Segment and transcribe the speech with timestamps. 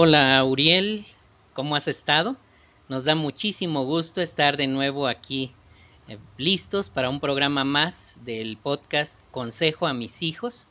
[0.00, 1.04] Hola Uriel,
[1.54, 2.36] ¿cómo has estado?
[2.88, 5.50] Nos da muchísimo gusto estar de nuevo aquí
[6.06, 10.68] eh, listos para un programa más del podcast Consejo a mis hijos.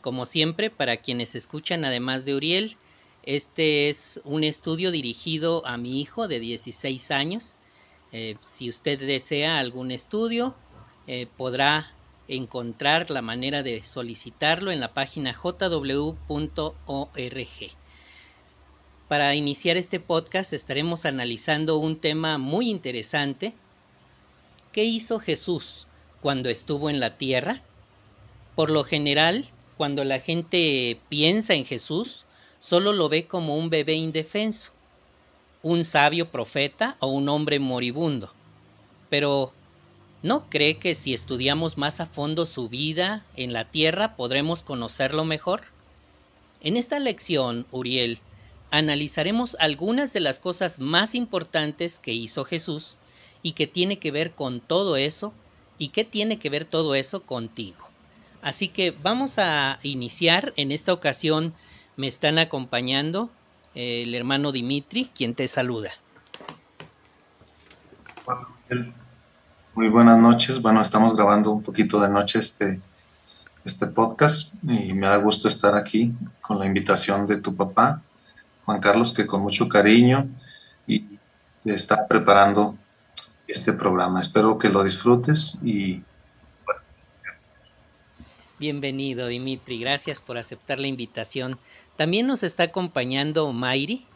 [0.00, 2.78] Como siempre, para quienes escuchan además de Uriel,
[3.22, 7.58] este es un estudio dirigido a mi hijo de 16 años.
[8.12, 10.54] Eh, si usted desea algún estudio,
[11.06, 11.92] eh, podrá
[12.28, 16.16] encontrar la manera de solicitarlo en la página jw.org.
[19.10, 23.54] Para iniciar este podcast estaremos analizando un tema muy interesante.
[24.70, 25.88] ¿Qué hizo Jesús
[26.20, 27.60] cuando estuvo en la tierra?
[28.54, 32.24] Por lo general, cuando la gente piensa en Jesús,
[32.60, 34.70] solo lo ve como un bebé indefenso,
[35.64, 38.32] un sabio profeta o un hombre moribundo.
[39.08, 39.52] Pero,
[40.22, 45.24] ¿no cree que si estudiamos más a fondo su vida en la tierra podremos conocerlo
[45.24, 45.62] mejor?
[46.60, 48.20] En esta lección, Uriel,
[48.70, 52.96] analizaremos algunas de las cosas más importantes que hizo Jesús
[53.42, 55.32] y que tiene que ver con todo eso
[55.78, 57.88] y qué tiene que ver todo eso contigo.
[58.42, 60.52] Así que vamos a iniciar.
[60.56, 61.52] En esta ocasión
[61.96, 63.30] me están acompañando
[63.74, 65.90] eh, el hermano Dimitri, quien te saluda.
[69.74, 70.60] Muy buenas noches.
[70.60, 72.80] Bueno, estamos grabando un poquito de noche este,
[73.64, 78.02] este podcast y me da gusto estar aquí con la invitación de tu papá
[78.64, 80.28] Juan Carlos, que con mucho cariño
[80.86, 81.04] y
[81.64, 82.76] está preparando
[83.46, 84.20] este programa.
[84.20, 86.02] Espero que lo disfrutes y...
[88.58, 89.80] Bienvenido, Dimitri.
[89.80, 91.58] Gracias por aceptar la invitación.
[91.96, 94.06] También nos está acompañando Mayri.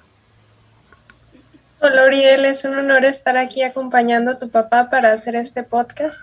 [1.80, 2.44] Hola, Oriel.
[2.44, 6.18] Es un honor estar aquí acompañando a tu papá para hacer este podcast.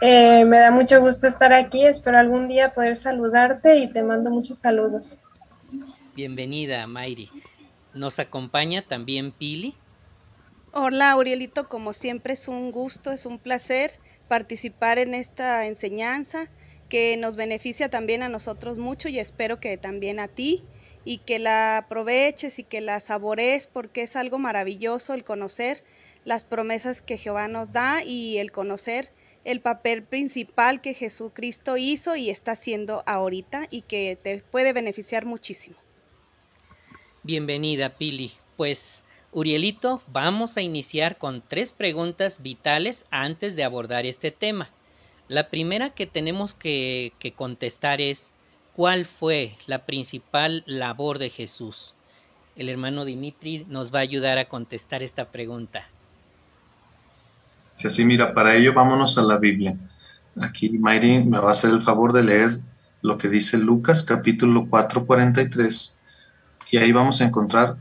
[0.00, 1.84] Eh, me da mucho gusto estar aquí.
[1.84, 5.18] Espero algún día poder saludarte y te mando muchos saludos.
[6.14, 7.30] Bienvenida, Mayri.
[7.96, 9.74] Nos acompaña también Pili.
[10.72, 13.90] Hola, Urielito, como siempre es un gusto, es un placer
[14.28, 16.50] participar en esta enseñanza
[16.90, 20.62] que nos beneficia también a nosotros mucho y espero que también a ti
[21.06, 25.82] y que la aproveches y que la sabores porque es algo maravilloso el conocer
[26.26, 29.10] las promesas que Jehová nos da y el conocer
[29.44, 35.24] el papel principal que Jesucristo hizo y está haciendo ahorita y que te puede beneficiar
[35.24, 35.76] muchísimo.
[37.26, 38.30] Bienvenida, Pili.
[38.56, 44.70] Pues, Urielito, vamos a iniciar con tres preguntas vitales antes de abordar este tema.
[45.26, 48.30] La primera que tenemos que, que contestar es,
[48.76, 51.94] ¿cuál fue la principal labor de Jesús?
[52.54, 55.88] El hermano Dimitri nos va a ayudar a contestar esta pregunta.
[57.74, 59.76] Si así, mira, para ello vámonos a la Biblia.
[60.40, 62.60] Aquí Mayri me va a hacer el favor de leer
[63.02, 65.95] lo que dice Lucas capítulo 4, 43
[66.70, 67.76] y ahí vamos a encontrar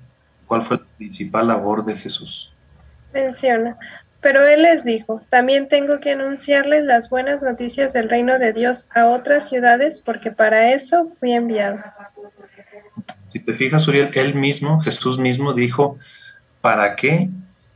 [0.46, 2.52] cuál fue la principal labor de Jesús.
[3.14, 3.78] Menciona,
[4.26, 8.88] pero él les dijo, también tengo que anunciarles las buenas noticias del reino de Dios
[8.94, 11.78] a otras ciudades porque para eso fui enviado.
[13.26, 15.98] Si te fijas, Uriel, él mismo, Jesús mismo dijo,
[16.62, 17.30] ¿para qué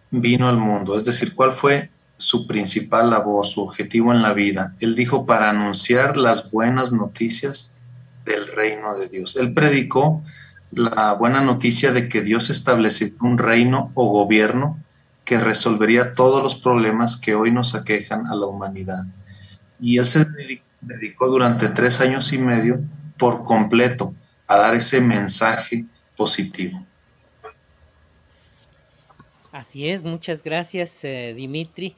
[0.09, 0.95] vino al mundo?
[0.95, 4.73] Es decir, ¿cuál fue su principal labor, su objetivo en la vida?
[4.79, 7.75] Él dijo, para anunciar las buenas noticias
[8.25, 9.35] del reino de Dios.
[9.35, 10.23] Él predicó
[10.72, 14.78] la buena noticia de que Dios estableció un reino o gobierno
[15.25, 19.06] que resolvería todos los problemas que hoy nos aquejan a la humanidad.
[19.80, 20.25] Y él se
[20.81, 22.80] dedicó durante tres años y medio
[23.18, 24.13] por completo
[24.47, 25.85] a dar ese mensaje
[26.16, 26.84] positivo.
[29.51, 31.96] Así es, muchas gracias eh, Dimitri.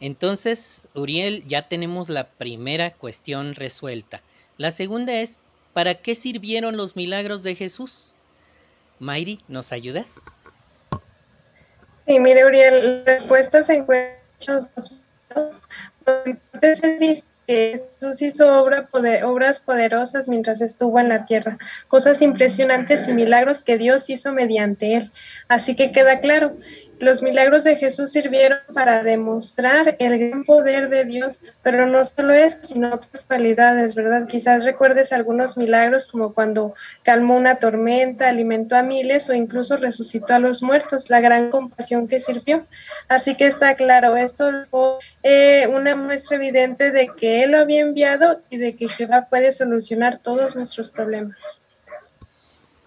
[0.00, 4.22] Entonces, Uriel, ya tenemos la primera cuestión resuelta.
[4.58, 5.42] La segunda es,
[5.76, 8.14] ¿Para qué sirvieron los milagros de Jesús?
[8.98, 10.10] Mayri, ¿nos ayudas?
[12.06, 14.62] Sí, mire, Uriel, la respuesta se encuentra
[16.62, 23.12] se dice que Jesús hizo obras poderosas mientras estuvo en la tierra, cosas impresionantes y
[23.12, 25.12] milagros que Dios hizo mediante él.
[25.48, 26.56] Así que queda claro,
[26.98, 32.32] los milagros de Jesús sirvieron para demostrar el gran poder de Dios, pero no solo
[32.32, 34.26] eso, sino otras cualidades, ¿verdad?
[34.26, 40.34] Quizás recuerdes algunos milagros como cuando calmó una tormenta, alimentó a miles o incluso resucitó
[40.34, 42.66] a los muertos, la gran compasión que sirvió.
[43.08, 44.50] Así que está claro, esto
[45.22, 49.52] es una muestra evidente de que Él lo había enviado y de que Jehová puede
[49.52, 51.36] solucionar todos nuestros problemas.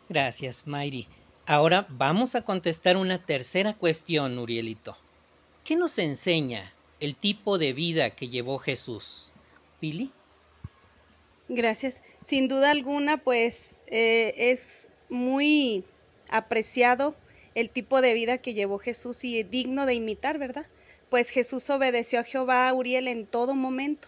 [0.08, 1.08] Gracias, Mayri.
[1.50, 4.96] Ahora vamos a contestar una tercera cuestión, Urielito.
[5.64, 9.32] ¿Qué nos enseña el tipo de vida que llevó Jesús?
[9.80, 10.12] ¿Pili?
[11.48, 12.04] Gracias.
[12.22, 15.84] Sin duda alguna, pues eh, es muy
[16.30, 17.16] apreciado
[17.56, 20.68] el tipo de vida que llevó Jesús y digno de imitar, ¿verdad?
[21.10, 24.08] Pues Jesús obedeció a Jehová Uriel en todo momento,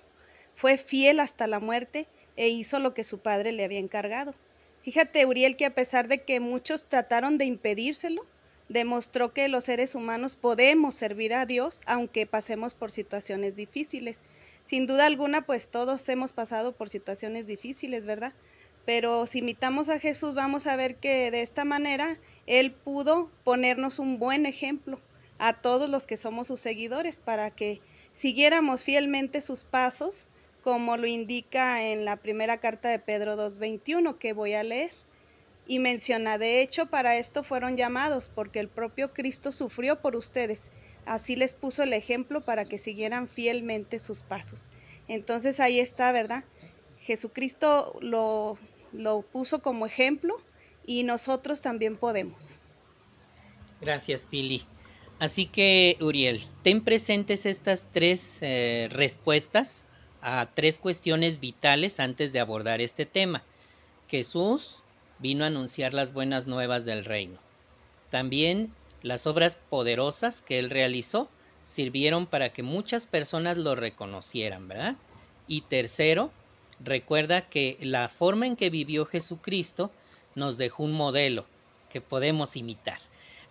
[0.54, 2.06] fue fiel hasta la muerte
[2.36, 4.36] e hizo lo que su padre le había encargado.
[4.84, 8.26] Fíjate, Uriel, que a pesar de que muchos trataron de impedírselo,
[8.68, 14.24] demostró que los seres humanos podemos servir a Dios aunque pasemos por situaciones difíciles.
[14.64, 18.34] Sin duda alguna, pues todos hemos pasado por situaciones difíciles, ¿verdad?
[18.86, 22.18] Pero si imitamos a Jesús, vamos a ver que de esta manera
[22.48, 25.00] Él pudo ponernos un buen ejemplo
[25.38, 27.82] a todos los que somos sus seguidores para que
[28.14, 30.30] siguiéramos fielmente sus pasos,
[30.62, 34.92] como lo indica en la primera carta de Pedro 2.21 que voy a leer.
[35.68, 40.70] Y menciona, de hecho, para esto fueron llamados, porque el propio Cristo sufrió por ustedes.
[41.06, 44.70] Así les puso el ejemplo para que siguieran fielmente sus pasos.
[45.08, 46.44] Entonces ahí está, ¿verdad?
[47.00, 48.58] Jesucristo lo,
[48.92, 50.38] lo puso como ejemplo
[50.86, 52.60] y nosotros también podemos.
[53.80, 54.64] Gracias, Pili.
[55.20, 59.88] Así que, Uriel, ten presentes estas tres eh, respuestas
[60.22, 63.44] a tres cuestiones vitales antes de abordar este tema.
[64.08, 64.82] Jesús
[65.20, 67.40] vino a anunciar las buenas nuevas del reino.
[68.10, 71.30] También las obras poderosas que él realizó
[71.66, 74.96] sirvieron para que muchas personas lo reconocieran, ¿verdad?
[75.48, 76.32] Y tercero,
[76.80, 79.92] recuerda que la forma en que vivió Jesucristo
[80.36, 81.46] nos dejó un modelo
[81.90, 83.00] que podemos imitar.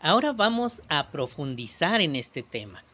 [0.01, 2.85] Ahora vamos a profundizar en este tema.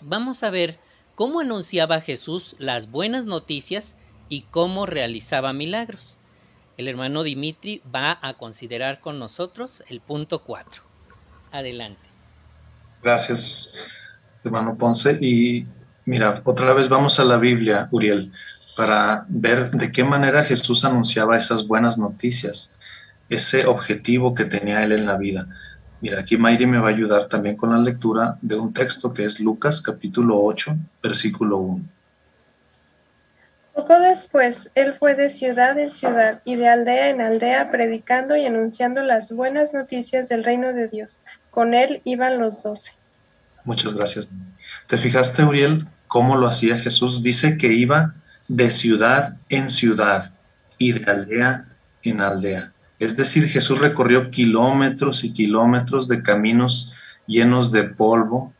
[0.00, 0.78] Vamos a ver
[1.18, 3.96] cómo anunciaba Jesús las buenas noticias
[4.28, 6.16] y cómo realizaba milagros.
[6.76, 10.80] El hermano Dimitri va a considerar con nosotros el punto 4.
[11.50, 12.08] Adelante.
[13.02, 13.74] Gracias,
[14.44, 15.18] hermano Ponce.
[15.20, 15.66] Y
[16.04, 18.32] mira, otra vez vamos a la Biblia, Uriel,
[18.76, 22.78] para ver de qué manera Jesús anunciaba esas buenas noticias,
[23.28, 25.48] ese objetivo que tenía él en la vida.
[26.00, 29.24] Mira, aquí Mayri me va a ayudar también con la lectura de un texto que
[29.24, 31.84] es Lucas capítulo 8, versículo 1.
[33.74, 38.44] Poco después, él fue de ciudad en ciudad y de aldea en aldea predicando y
[38.44, 41.18] anunciando las buenas noticias del reino de Dios.
[41.50, 42.92] Con él iban los doce.
[43.64, 44.28] Muchas gracias.
[44.86, 47.22] ¿Te fijaste, Uriel, cómo lo hacía Jesús?
[47.22, 48.14] Dice que iba
[48.48, 50.34] de ciudad en ciudad
[50.78, 51.66] y de aldea
[52.02, 52.72] en aldea.
[52.98, 56.92] Es decir, Jesús recorrió kilómetros y kilómetros de caminos
[57.26, 58.52] llenos de polvo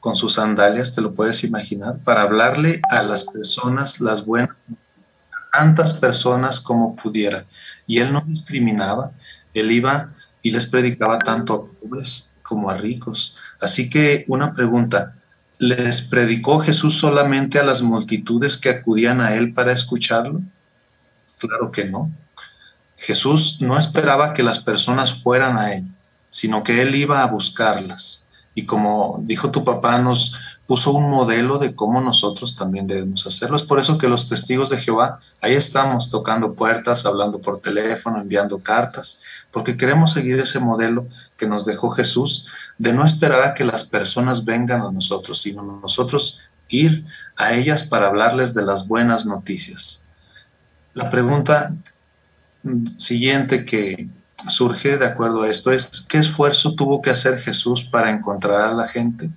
[0.00, 4.56] con sus sandalias, te lo puedes imaginar, para hablarle a las personas las buenas,
[5.52, 7.44] tantas personas como pudiera.
[7.86, 9.12] Y él no discriminaba,
[9.52, 13.36] él iba y les predicaba tanto a pobres como a ricos.
[13.60, 15.16] Así que una pregunta,
[15.58, 20.40] ¿les predicó Jesús solamente a las multitudes que acudían a él para escucharlo?
[21.38, 22.10] Claro que no.
[23.00, 25.84] Jesús no esperaba que las personas fueran a Él,
[26.28, 28.26] sino que Él iba a buscarlas.
[28.54, 30.36] Y como dijo tu papá, nos
[30.66, 33.56] puso un modelo de cómo nosotros también debemos hacerlo.
[33.56, 38.20] Es por eso que los testigos de Jehová, ahí estamos tocando puertas, hablando por teléfono,
[38.20, 41.08] enviando cartas, porque queremos seguir ese modelo
[41.38, 45.62] que nos dejó Jesús de no esperar a que las personas vengan a nosotros, sino
[45.62, 47.06] nosotros ir
[47.36, 50.04] a ellas para hablarles de las buenas noticias.
[50.92, 51.72] La pregunta
[52.96, 54.08] siguiente que
[54.48, 58.74] surge de acuerdo a esto es, ¿qué esfuerzo tuvo que hacer Jesús para encontrar a
[58.74, 59.30] la gente?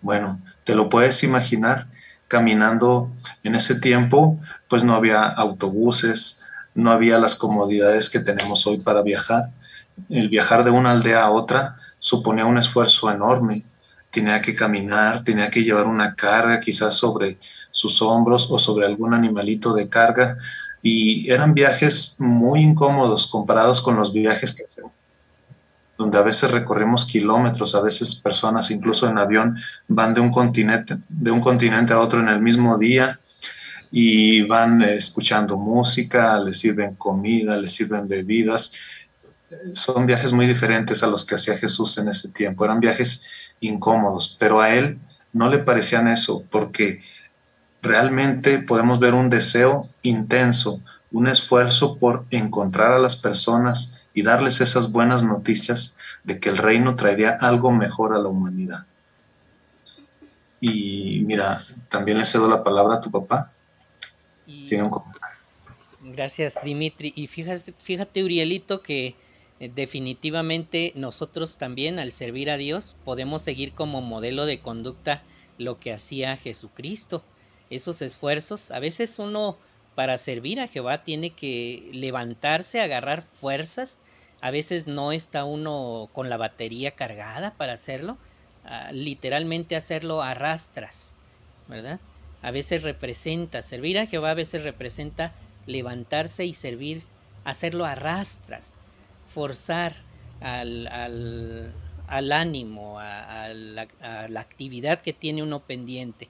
[0.00, 1.88] Bueno, te lo puedes imaginar,
[2.28, 3.10] caminando
[3.42, 6.44] en ese tiempo, pues no había autobuses,
[6.74, 9.50] no había las comodidades que tenemos hoy para viajar.
[10.08, 13.64] El viajar de una aldea a otra suponía un esfuerzo enorme.
[14.10, 17.38] Tenía que caminar, tenía que llevar una carga quizás sobre
[17.70, 20.38] sus hombros o sobre algún animalito de carga
[20.82, 24.92] y eran viajes muy incómodos comparados con los viajes que hacemos,
[25.96, 29.56] donde a veces recorremos kilómetros, a veces personas incluso en avión
[29.88, 33.18] van de un continente, de un continente a otro en el mismo día
[33.90, 38.72] y van escuchando música, les sirven comida, les sirven bebidas.
[39.72, 42.64] Son viajes muy diferentes a los que hacía Jesús en ese tiempo.
[42.64, 43.26] Eran viajes
[43.60, 44.98] incómodos, pero a él
[45.32, 47.00] no le parecían eso, porque
[47.82, 50.80] realmente podemos ver un deseo intenso,
[51.10, 56.58] un esfuerzo por encontrar a las personas y darles esas buenas noticias de que el
[56.58, 58.86] reino traería algo mejor a la humanidad.
[60.60, 63.52] Y mira, también le cedo la palabra a tu papá.
[64.44, 65.38] Tiene un comentario.
[66.00, 67.12] Gracias, Dimitri.
[67.14, 69.14] Y fíjate, fíjate Urielito, que
[69.60, 75.22] eh, definitivamente nosotros también al servir a Dios podemos seguir como modelo de conducta
[75.58, 77.22] lo que hacía Jesucristo
[77.70, 78.70] esos esfuerzos.
[78.70, 79.56] A veces uno
[79.94, 84.00] para servir a Jehová tiene que levantarse, agarrar fuerzas
[84.40, 88.18] a veces no está uno con la batería cargada para hacerlo,
[88.64, 91.12] ah, literalmente hacerlo arrastras,
[91.66, 91.98] ¿verdad?
[92.42, 95.32] A veces representa, servir a Jehová a veces representa
[95.66, 97.02] levantarse y servir,
[97.44, 98.74] hacerlo arrastras,
[99.28, 99.96] forzar
[100.40, 101.72] al, al,
[102.06, 106.28] al ánimo, a, la, a, la, actividad que tiene uno pendiente.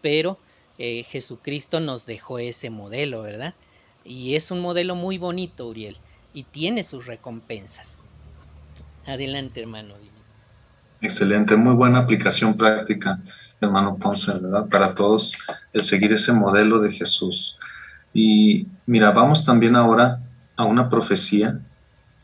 [0.00, 0.38] Pero
[0.78, 3.54] eh, Jesucristo nos dejó ese modelo, ¿verdad?
[4.04, 5.96] Y es un modelo muy bonito, Uriel
[6.34, 8.02] y tiene sus recompensas.
[9.06, 9.94] Adelante, hermano.
[11.00, 13.20] Excelente, muy buena aplicación práctica,
[13.60, 14.68] hermano Ponce, ¿verdad?
[14.68, 15.34] Para todos,
[15.72, 17.58] el seguir ese modelo de Jesús.
[18.14, 20.20] Y mira, vamos también ahora
[20.56, 21.58] a una profecía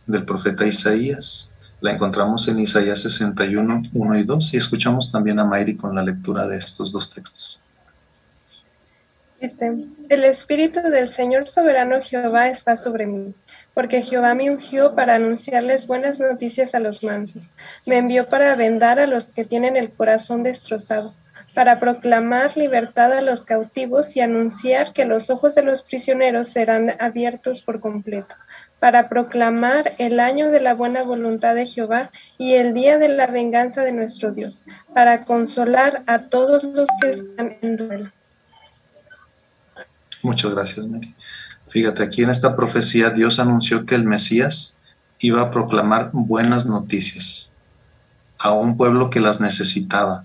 [0.07, 1.53] del profeta Isaías.
[1.81, 6.03] La encontramos en Isaías 61, 1 y 2 y escuchamos también a Mayri con la
[6.03, 7.59] lectura de estos dos textos.
[9.41, 9.73] Dice,
[10.09, 13.35] el Espíritu del Señor soberano Jehová está sobre mí
[13.79, 17.53] porque Jehová me ungió para anunciarles buenas noticias a los mansos.
[17.87, 21.15] Me envió para vendar a los que tienen el corazón destrozado,
[21.55, 26.93] para proclamar libertad a los cautivos y anunciar que los ojos de los prisioneros serán
[26.99, 28.35] abiertos por completo,
[28.81, 33.29] para proclamar el año de la buena voluntad de Jehová y el día de la
[33.29, 38.11] venganza de nuestro Dios, para consolar a todos los que están en duelo.
[40.23, 41.15] Muchas gracias, Mary.
[41.69, 44.81] Fíjate, aquí en esta profecía Dios anunció que el Mesías
[45.19, 47.53] iba a proclamar buenas noticias
[48.39, 50.25] a un pueblo que las necesitaba,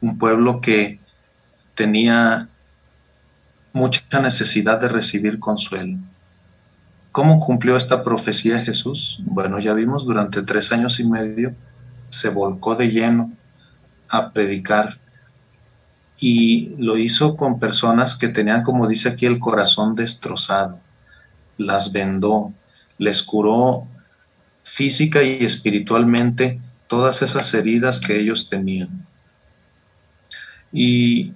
[0.00, 0.98] un pueblo que
[1.74, 2.48] tenía
[3.72, 5.98] mucha necesidad de recibir consuelo.
[7.12, 9.20] ¿Cómo cumplió esta profecía Jesús?
[9.24, 11.54] Bueno, ya vimos, durante tres años y medio
[12.08, 13.32] se volcó de lleno
[14.08, 14.98] a predicar
[16.24, 20.78] y lo hizo con personas que tenían, como dice aquí, el corazón destrozado.
[21.56, 22.52] Las vendó,
[22.96, 23.88] les curó
[24.62, 29.04] física y espiritualmente todas esas heridas que ellos tenían.
[30.70, 31.32] ¿Y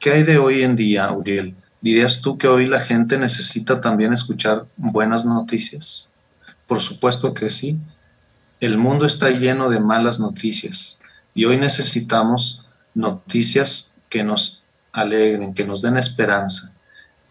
[0.00, 1.54] qué hay de hoy en día, Uriel?
[1.80, 6.10] ¿Dirías tú que hoy la gente necesita también escuchar buenas noticias?
[6.66, 7.78] Por supuesto que sí.
[8.58, 11.00] El mundo está lleno de malas noticias
[11.32, 14.62] y hoy necesitamos noticias que nos
[14.92, 16.72] alegren, que nos den esperanza.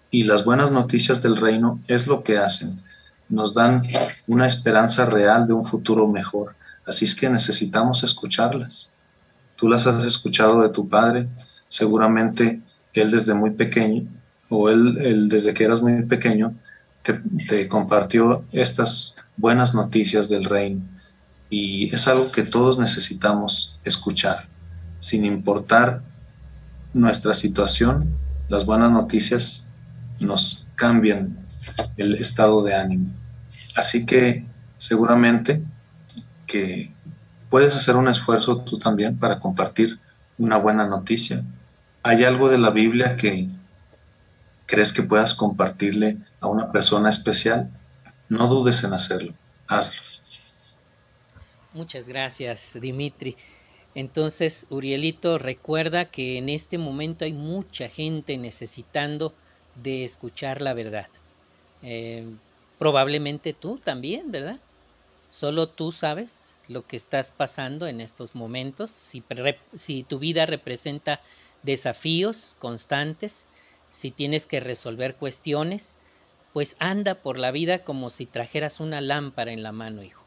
[0.10, 2.82] Y las buenas noticias del reino es lo que hacen.
[3.28, 3.84] Nos dan
[4.26, 6.56] una esperanza real de un futuro mejor.
[6.88, 8.94] Así es que necesitamos escucharlas.
[9.56, 11.28] Tú las has escuchado de tu padre,
[11.68, 12.62] seguramente
[12.94, 14.08] él desde muy pequeño,
[14.50, 16.56] o él, desde que eras muy pequeño,
[17.04, 20.82] te, compartió estas buenas noticias del reino.
[21.50, 24.48] Y es algo que todos necesitamos escuchar,
[25.00, 26.02] sin importar
[26.94, 28.18] nuestra situación,
[28.48, 29.68] las buenas noticias
[30.20, 31.38] nos cambian
[31.98, 33.14] el estado de ánimo.
[33.76, 34.46] Así que
[34.78, 35.62] seguramente
[36.48, 36.92] que
[37.50, 40.00] puedes hacer un esfuerzo tú también para compartir
[40.38, 41.44] una buena noticia.
[42.04, 43.50] ¿Hay algo de la Biblia que
[44.66, 47.70] crees que puedas compartirle a una persona especial?
[48.30, 49.34] No dudes en hacerlo,
[49.68, 50.02] hazlo.
[51.74, 53.36] Muchas gracias, Dimitri.
[53.96, 59.34] Entonces, Urielito, recuerda que en este momento hay mucha gente necesitando
[59.84, 61.08] de escuchar la verdad.
[61.82, 62.26] Eh,
[62.78, 64.60] probablemente tú también, ¿verdad?
[65.28, 69.24] Solo tú sabes lo que estás pasando en estos momentos, si,
[69.74, 71.20] si tu vida representa
[71.64, 73.48] desafíos constantes,
[73.90, 75.94] si tienes que resolver cuestiones,
[76.54, 80.24] pues anda por la vida como si trajeras una lámpara en la mano, hijo.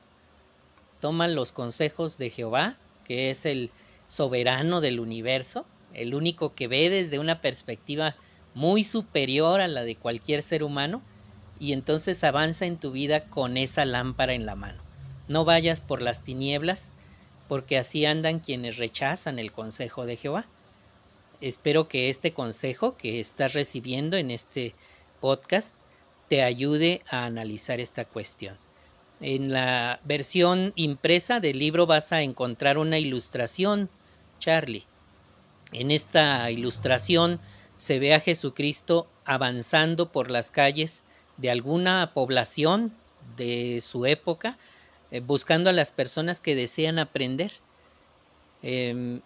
[1.00, 3.71] Toma los consejos de Jehová, que es el
[4.09, 8.16] soberano del universo, el único que ve desde una perspectiva
[8.54, 11.02] muy superior a la de cualquier ser humano,
[11.59, 14.82] y entonces avanza en tu vida con esa lámpara en la mano.
[15.28, 16.90] No vayas por las tinieblas,
[17.49, 20.47] porque así andan quienes rechazan el consejo de Jehová.
[21.40, 24.75] Espero que este consejo que estás recibiendo en este
[25.21, 25.75] podcast
[26.28, 28.56] te ayude a analizar esta cuestión.
[29.23, 33.88] En la versión impresa del libro vas a encontrar una ilustración,
[34.41, 34.85] Charlie.
[35.71, 37.38] En esta ilustración
[37.76, 41.05] se ve a Jesucristo avanzando por las calles
[41.37, 42.93] de alguna población
[43.37, 44.59] de su época,
[45.12, 47.52] eh, buscando a las personas que desean aprender.
[48.61, 49.21] Em,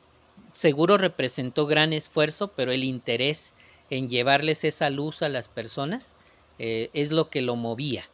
[0.53, 3.55] seguro representó gran esfuerzo, pero el interés
[3.89, 6.13] en llevarles esa luz a las personas
[6.59, 8.05] eh, es lo que lo movía.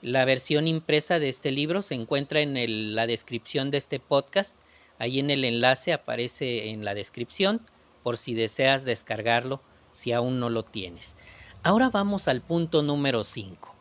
[0.00, 4.56] La versión impresa de este libro se encuentra en la descripción de este podcast.
[4.98, 7.60] Ahí en el enlace aparece en la descripción
[8.04, 9.60] por si deseas descargarlo
[9.92, 11.16] si aún no lo tienes.
[11.64, 13.74] Ahora vamos al punto número 5.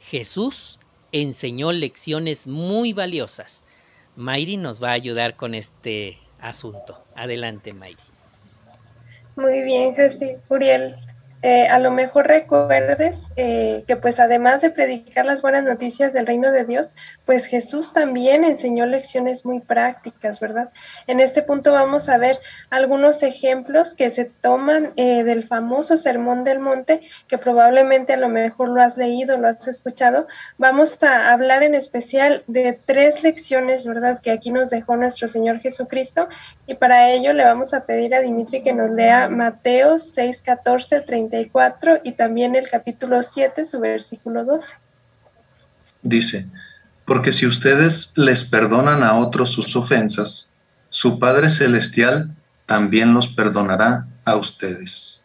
[0.00, 0.80] Jesús
[1.12, 3.64] enseñó lecciones muy valiosas.
[4.16, 6.98] Mayri nos va a ayudar con este asunto.
[7.14, 8.02] Adelante, Mayri.
[9.36, 10.96] Muy bien, Jesús, Uriel.
[11.42, 16.26] Eh, a lo mejor recuerdes eh, que pues además de predicar las buenas noticias del
[16.26, 16.88] reino de Dios,
[17.26, 20.70] pues Jesús también enseñó lecciones muy prácticas, ¿verdad?
[21.06, 22.38] En este punto vamos a ver
[22.70, 28.28] algunos ejemplos que se toman eh, del famoso Sermón del Monte, que probablemente a lo
[28.28, 30.26] mejor lo has leído, lo has escuchado.
[30.56, 34.20] Vamos a hablar en especial de tres lecciones, ¿verdad?
[34.20, 36.28] Que aquí nos dejó nuestro Señor Jesucristo
[36.66, 41.02] y para ello le vamos a pedir a Dimitri que nos lea Mateo 6, 14,
[41.28, 44.74] 34 y también el capítulo 7, su versículo 12.
[46.02, 46.46] Dice,
[47.04, 50.50] porque si ustedes les perdonan a otros sus ofensas,
[50.88, 52.34] su Padre Celestial
[52.66, 55.24] también los perdonará a ustedes.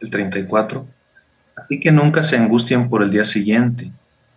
[0.00, 0.86] El 34.
[1.56, 3.90] Así que nunca se angustien por el día siguiente,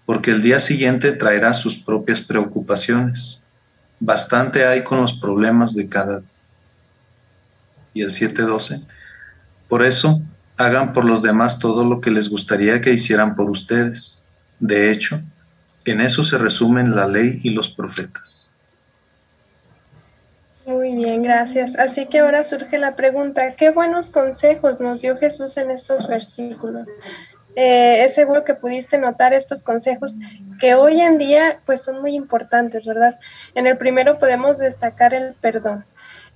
[0.05, 3.43] porque el día siguiente traerá sus propias preocupaciones.
[3.99, 6.23] Bastante hay con los problemas de cada
[7.93, 8.87] Y el 7.12.
[9.67, 10.21] Por eso,
[10.57, 14.23] hagan por los demás todo lo que les gustaría que hicieran por ustedes.
[14.59, 15.21] De hecho,
[15.85, 18.51] en eso se resumen la ley y los profetas.
[20.65, 21.75] Muy bien, gracias.
[21.77, 26.87] Así que ahora surge la pregunta, ¿qué buenos consejos nos dio Jesús en estos versículos?
[27.55, 30.13] Eh, es seguro que pudiste notar estos consejos
[30.59, 33.19] que hoy en día pues son muy importantes, ¿verdad?
[33.55, 35.83] En el primero podemos destacar el perdón.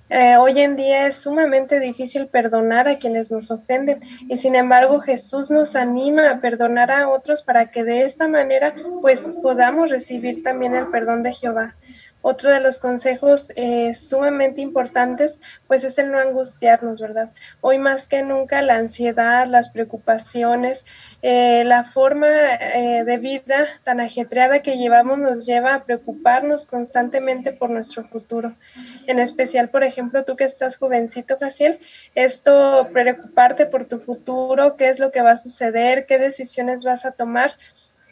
[0.08, 5.00] Eh, hoy en día es sumamente difícil perdonar a quienes nos ofenden y sin embargo
[5.00, 10.44] Jesús nos anima a perdonar a otros para que de esta manera pues podamos recibir
[10.44, 11.74] también el perdón de Jehová.
[12.28, 17.30] Otro de los consejos eh, sumamente importantes, pues es el no angustiarnos, ¿verdad?
[17.60, 20.84] Hoy más que nunca la ansiedad, las preocupaciones,
[21.22, 27.52] eh, la forma eh, de vida tan ajetreada que llevamos nos lleva a preocuparnos constantemente
[27.52, 28.56] por nuestro futuro.
[29.06, 31.78] En especial, por ejemplo, tú que estás jovencito, Jaciel,
[32.16, 37.06] esto preocuparte por tu futuro, qué es lo que va a suceder, qué decisiones vas
[37.06, 37.52] a tomar,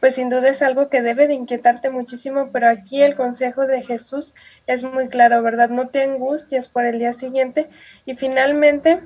[0.05, 3.81] pues sin duda es algo que debe de inquietarte muchísimo, pero aquí el consejo de
[3.81, 4.35] Jesús
[4.67, 5.71] es muy claro, ¿verdad?
[5.71, 7.71] No te angusties por el día siguiente
[8.05, 9.01] y finalmente,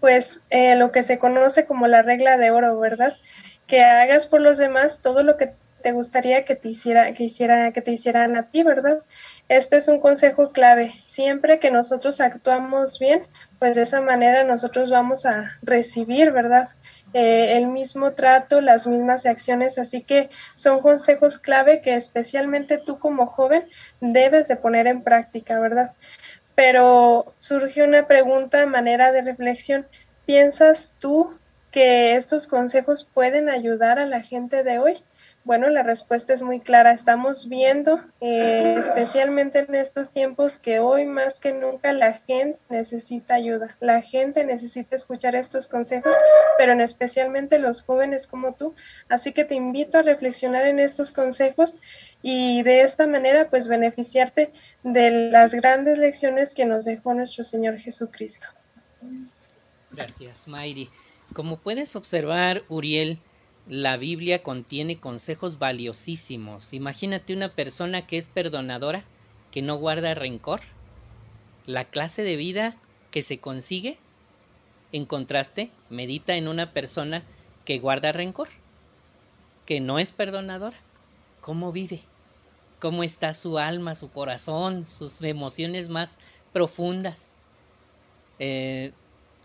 [0.00, 3.16] pues eh, lo que se conoce como la regla de oro, ¿verdad?
[3.68, 7.70] Que hagas por los demás todo lo que te gustaría que te hiciera, que hiciera,
[7.70, 8.98] que te hicieran a ti, ¿verdad?
[9.48, 10.92] Esto es un consejo clave.
[11.06, 13.20] Siempre que nosotros actuamos bien,
[13.60, 16.68] pues de esa manera nosotros vamos a recibir, ¿verdad?
[17.14, 22.98] Eh, el mismo trato, las mismas acciones, así que son consejos clave que especialmente tú
[22.98, 23.64] como joven
[24.00, 25.92] debes de poner en práctica, ¿verdad?
[26.54, 29.86] Pero surge una pregunta manera de reflexión.
[30.26, 31.38] ¿Piensas tú
[31.70, 35.02] que estos consejos pueden ayudar a la gente de hoy?
[35.44, 36.92] Bueno, la respuesta es muy clara.
[36.92, 43.34] Estamos viendo, eh, especialmente en estos tiempos, que hoy más que nunca la gente necesita
[43.34, 43.74] ayuda.
[43.80, 46.12] La gente necesita escuchar estos consejos,
[46.58, 48.74] pero en especialmente los jóvenes como tú.
[49.08, 51.78] Así que te invito a reflexionar en estos consejos
[52.20, 57.78] y de esta manera, pues, beneficiarte de las grandes lecciones que nos dejó nuestro Señor
[57.78, 58.46] Jesucristo.
[59.92, 60.90] Gracias, Mayri.
[61.32, 63.18] Como puedes observar, Uriel,
[63.68, 66.72] la Biblia contiene consejos valiosísimos.
[66.72, 69.04] Imagínate una persona que es perdonadora,
[69.50, 70.60] que no guarda rencor.
[71.66, 72.78] La clase de vida
[73.10, 73.98] que se consigue,
[74.92, 77.22] en contraste, medita en una persona
[77.66, 78.48] que guarda rencor,
[79.66, 80.78] que no es perdonadora.
[81.42, 82.00] ¿Cómo vive?
[82.80, 86.16] ¿Cómo está su alma, su corazón, sus emociones más
[86.54, 87.36] profundas?
[88.38, 88.92] Eh,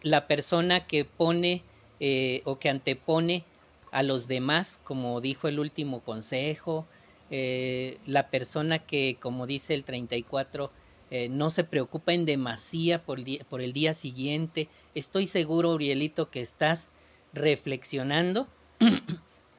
[0.02, 1.62] la persona que pone
[2.00, 3.44] eh, o que antepone
[3.93, 6.88] a los demás, como dijo el último consejo,
[7.29, 10.71] eh, la persona que, como dice el 34,
[11.12, 14.67] eh, no se preocupa en demasía por por el día siguiente.
[14.95, 16.89] Estoy seguro, Urielito, que estás
[17.34, 18.47] reflexionando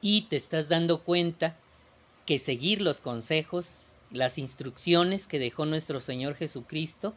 [0.01, 1.55] y te estás dando cuenta
[2.25, 7.13] que seguir los consejos, las instrucciones que dejó nuestro Señor Jesucristo,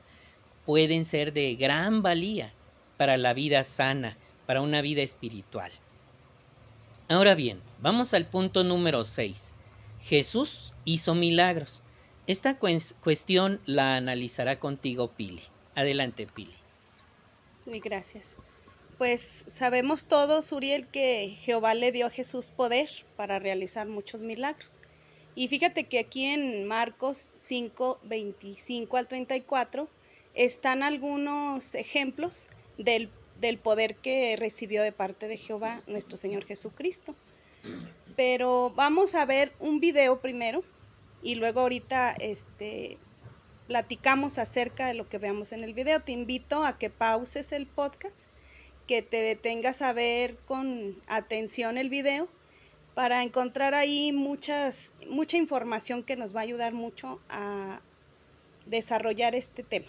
[0.64, 2.52] pueden ser de gran valía
[2.96, 5.72] para la vida sana, para una vida espiritual.
[7.10, 9.54] Ahora bien, vamos al punto número 6.
[10.02, 11.82] Jesús hizo milagros.
[12.26, 15.42] Esta cuestión la analizará contigo Pili.
[15.74, 16.54] Adelante, Pili.
[17.64, 18.36] Gracias.
[18.98, 24.78] Pues sabemos todos, Uriel, que Jehová le dio a Jesús poder para realizar muchos milagros.
[25.34, 29.88] Y fíjate que aquí en Marcos 5, 25 al 34
[30.34, 33.08] están algunos ejemplos del
[33.40, 37.14] del poder que recibió de parte de Jehová nuestro Señor Jesucristo.
[38.16, 40.62] pero vamos a ver un video primero
[41.22, 42.98] y luego ahorita este
[43.68, 46.00] platicamos acerca de lo que veamos en el video.
[46.00, 48.28] Te invito a que pauses el podcast,
[48.86, 52.28] que te detengas a ver con atención el video
[52.94, 57.80] para encontrar ahí muchas, mucha información que nos va a ayudar mucho a
[58.66, 59.86] desarrollar este tema.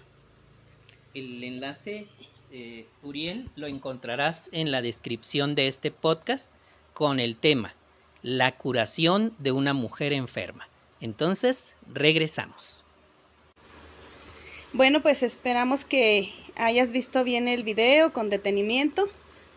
[1.13, 2.05] El enlace,
[2.51, 6.49] eh, Uriel, lo encontrarás en la descripción de este podcast
[6.93, 7.75] con el tema
[8.23, 10.67] La curación de una mujer enferma.
[10.99, 12.83] Entonces, regresamos.
[14.73, 19.07] Bueno, pues esperamos que hayas visto bien el video con detenimiento.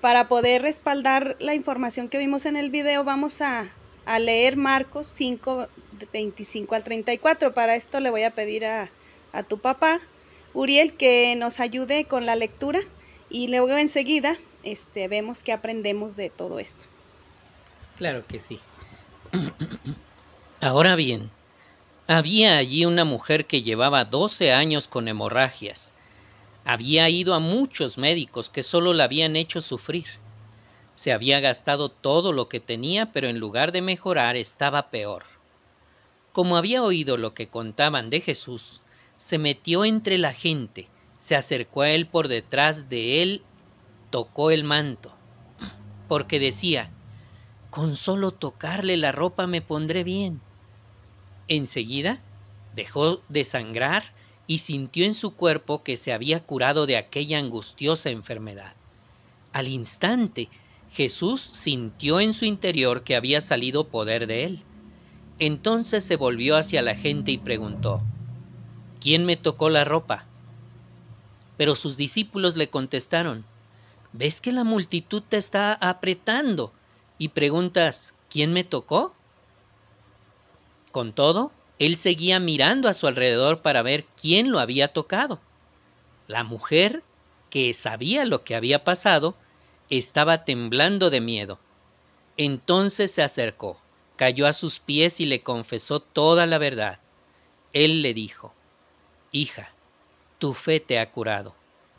[0.00, 3.70] Para poder respaldar la información que vimos en el video, vamos a,
[4.18, 5.68] leer Marcos 5,
[6.12, 7.54] 25 al 34.
[7.54, 8.90] Para esto le voy a pedir a,
[9.32, 10.00] a tu papá,
[10.54, 12.80] Uriel, que nos ayude con la lectura
[13.30, 16.84] y luego enseguida este, vemos qué aprendemos de todo esto.
[17.96, 18.60] Claro que sí.
[20.60, 21.30] Ahora bien,
[22.06, 25.94] había allí una mujer que llevaba doce años con hemorragias.
[26.64, 30.06] Había ido a muchos médicos que solo la habían hecho sufrir.
[30.94, 35.24] Se había gastado todo lo que tenía, pero en lugar de mejorar estaba peor.
[36.32, 38.81] Como había oído lo que contaban de Jesús,
[39.22, 43.42] se metió entre la gente, se acercó a él por detrás de él,
[44.10, 45.12] tocó el manto,
[46.08, 46.90] porque decía,
[47.70, 50.40] con solo tocarle la ropa me pondré bien.
[51.46, 52.20] Enseguida
[52.74, 54.02] dejó de sangrar
[54.48, 58.74] y sintió en su cuerpo que se había curado de aquella angustiosa enfermedad.
[59.52, 60.48] Al instante,
[60.90, 64.62] Jesús sintió en su interior que había salido poder de él.
[65.38, 68.02] Entonces se volvió hacia la gente y preguntó,
[69.02, 70.26] ¿quién me tocó la ropa?
[71.56, 73.44] Pero sus discípulos le contestaron,
[74.12, 76.72] ¿ves que la multitud te está apretando?
[77.18, 79.12] Y preguntas, ¿quién me tocó?
[80.92, 85.40] Con todo, él seguía mirando a su alrededor para ver quién lo había tocado.
[86.28, 87.02] La mujer,
[87.50, 89.34] que sabía lo que había pasado,
[89.90, 91.58] estaba temblando de miedo.
[92.36, 93.80] Entonces se acercó,
[94.14, 97.00] cayó a sus pies y le confesó toda la verdad.
[97.72, 98.54] Él le dijo,
[99.32, 99.70] Hija,
[100.38, 101.54] tu fe te ha curado.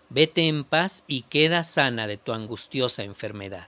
[0.10, 3.68] Vete en paz y queda sana de tu angustiosa enfermedad.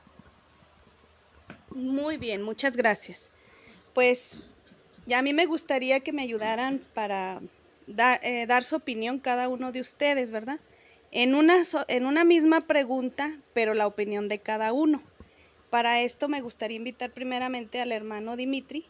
[1.72, 3.32] Muy bien, muchas gracias.
[3.96, 4.44] Pues
[5.08, 7.42] ya a mí me gustaría que me ayudaran para
[8.22, 10.60] eh, dar su opinión cada uno de ustedes, ¿verdad?
[11.12, 15.02] En una, en una misma pregunta, pero la opinión de cada uno.
[15.72, 18.86] Para esto me gustaría invitar primeramente al hermano Dimitri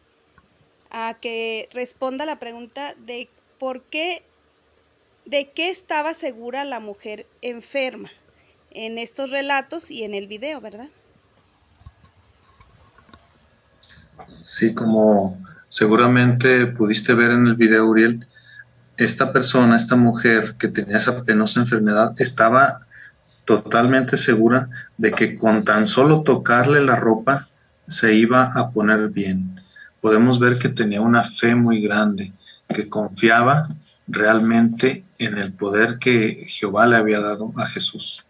[0.90, 4.24] a que responda la pregunta de por qué,
[5.26, 8.10] de qué estaba segura la mujer enferma
[8.72, 10.90] en estos relatos y en el video, ¿verdad?
[14.42, 15.38] Sí, como
[15.76, 18.26] Seguramente pudiste ver en el video, Uriel,
[18.96, 22.86] esta persona, esta mujer que tenía esa penosa enfermedad, estaba
[23.44, 27.50] totalmente segura de que con tan solo tocarle la ropa
[27.90, 29.60] se iba a poner bien.
[30.00, 32.32] Podemos ver que tenía una fe muy grande,
[32.70, 33.68] que confiaba
[34.08, 38.26] realmente en el poder que Jehová le había dado a Jesús.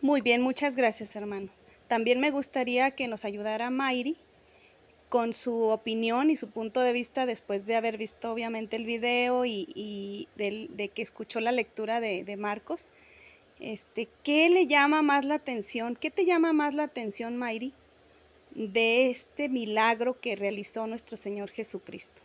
[0.00, 1.48] Muy bien, muchas gracias, hermano.
[1.86, 4.16] También me gustaría que nos ayudara Mayri
[5.08, 9.44] con su opinión y su punto de vista después de haber visto obviamente el video
[9.44, 12.88] y, de, que escuchó la lectura de, Marcos.
[13.60, 15.96] Este, ¿Qué le llama más la atención?
[15.96, 17.74] ¿Qué te llama más la atención, Mayri,
[18.54, 22.22] de este milagro que realizó nuestro Señor Jesucristo?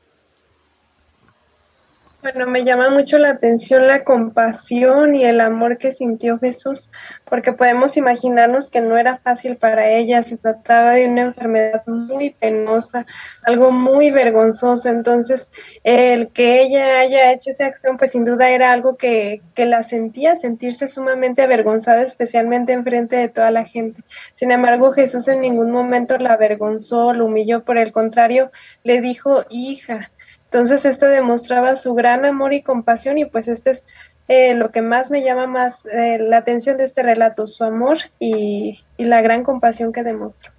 [2.19, 6.89] Bueno, me llama mucho la atención la compasión y el amor que sintió Jesús,
[7.25, 12.31] porque podemos imaginarnos que no era fácil para ella, se trataba de una enfermedad muy
[12.31, 13.05] penosa,
[13.43, 15.47] algo muy vergonzoso, entonces
[15.83, 19.83] el que ella haya hecho esa acción, pues sin duda era algo que, que la
[19.83, 24.01] sentía, sentirse sumamente avergonzada, especialmente en frente de toda la gente.
[24.33, 28.51] Sin embargo, Jesús en ningún momento la avergonzó, la humilló, por el contrario,
[28.83, 30.09] le dijo, hija,
[30.51, 33.83] entonces esto demostraba su gran amor y compasión y pues este es
[34.29, 37.97] eh, lo que más me llama más eh, la atención de este relato, su amor
[38.19, 40.51] y, la gran compasión que demostró.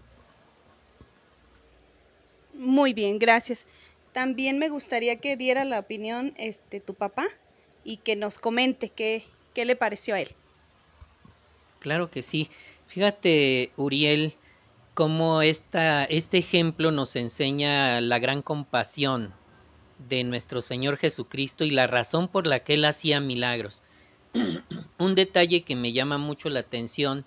[2.55, 3.67] Muy bien, gracias.
[4.13, 7.27] También me gustaría que diera la opinión este tu papá
[7.83, 9.25] y que nos comente qué,
[9.55, 10.29] qué le pareció a él.
[11.79, 12.51] Claro que sí.
[12.87, 14.35] Fíjate, Uriel,
[14.95, 19.33] cómo esta, este ejemplo nos enseña la gran compasión
[20.09, 23.83] de nuestro Señor Jesucristo y la razón por la que Él hacía milagros.
[24.99, 27.25] Un detalle que me llama mucho la atención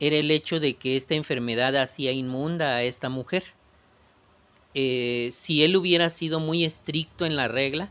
[0.00, 3.44] era el hecho de que esta enfermedad hacía inmunda a esta mujer.
[4.74, 7.90] Eh, si él hubiera sido muy estricto en la regla,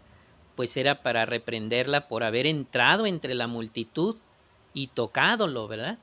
[0.55, 4.15] pues era para reprenderla por haber entrado entre la multitud
[4.73, 5.99] y tocádolo, ¿verdad?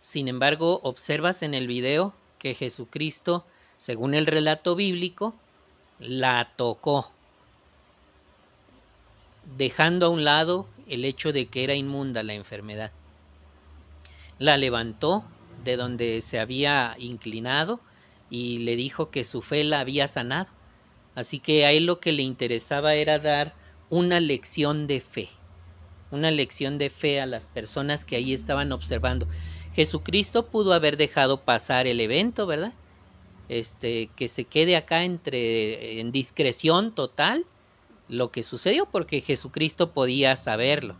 [0.00, 3.44] Sin embargo, observas en el video que Jesucristo,
[3.78, 5.34] según el relato bíblico,
[5.98, 7.12] la tocó,
[9.56, 12.92] dejando a un lado el hecho de que era inmunda la enfermedad.
[14.38, 15.24] La levantó
[15.64, 17.80] de donde se había inclinado
[18.30, 20.50] y le dijo que su fe la había sanado.
[21.14, 23.54] Así que a él lo que le interesaba era dar
[23.90, 25.28] una lección de fe,
[26.10, 29.28] una lección de fe a las personas que ahí estaban observando.
[29.74, 32.72] Jesucristo pudo haber dejado pasar el evento, ¿verdad?
[33.48, 37.44] Este, que se quede acá entre en discreción total
[38.12, 40.96] lo que sucedió porque Jesucristo podía saberlo.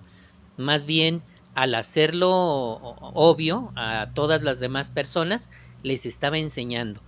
[0.57, 1.23] Más bien
[1.55, 5.51] al hacerlo obvio a todas las demás personas,
[5.83, 7.03] les estaba enseñando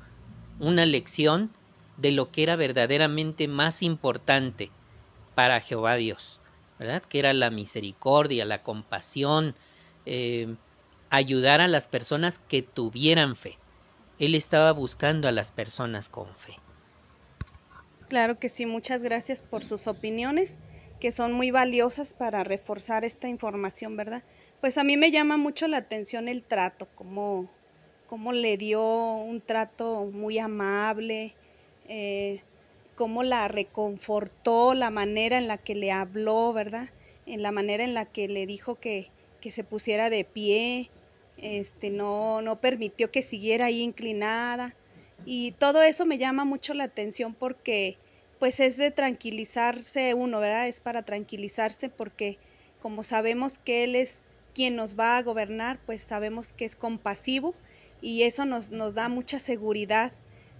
[0.59, 1.51] una lección
[1.97, 4.71] de lo que era verdaderamente más importante
[5.35, 6.41] para Jehová Dios,
[6.79, 7.03] ¿verdad?
[7.03, 9.55] Que era la misericordia, la compasión,
[10.05, 10.55] eh,
[11.09, 13.59] ayudar a las personas que tuvieran fe.
[14.19, 16.59] Él estaba buscando a las personas con fe.
[18.15, 20.57] Claro que sí, muchas gracias por sus opiniones
[21.01, 24.23] que son muy valiosas para reforzar esta información, ¿verdad?
[24.61, 27.51] Pues a mí me llama mucho la atención el trato, cómo,
[28.07, 31.35] cómo le dio un trato muy amable,
[31.89, 32.41] eh,
[32.95, 36.91] cómo la reconfortó, la manera en la que le habló, ¿verdad?
[37.27, 39.09] En la manera en la que le dijo que,
[39.41, 40.89] que se pusiera de pie,
[41.37, 44.77] este, no, no permitió que siguiera ahí inclinada.
[45.27, 47.99] Y todo eso me llama mucho la atención porque
[48.45, 50.69] pues es de tranquilizarse uno, ¿verdad?
[50.69, 52.37] Es para tranquilizarse porque
[52.79, 57.55] como sabemos que Él es quien nos va a gobernar, pues sabemos que es compasivo
[58.03, 60.13] y eso nos, nos da mucha seguridad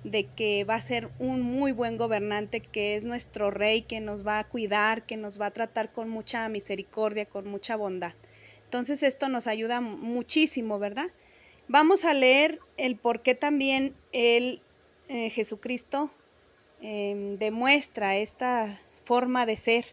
[0.03, 4.27] de que va a ser un muy buen gobernante, que es nuestro rey, que nos
[4.27, 8.15] va a cuidar, que nos va a tratar con mucha misericordia, con mucha bondad.
[8.65, 11.09] Entonces esto nos ayuda muchísimo, ¿verdad?
[11.69, 14.63] Vamos a leer el por qué también el
[15.09, 16.11] eh, Jesucristo
[16.81, 19.87] Em, demuestra esta forma de ser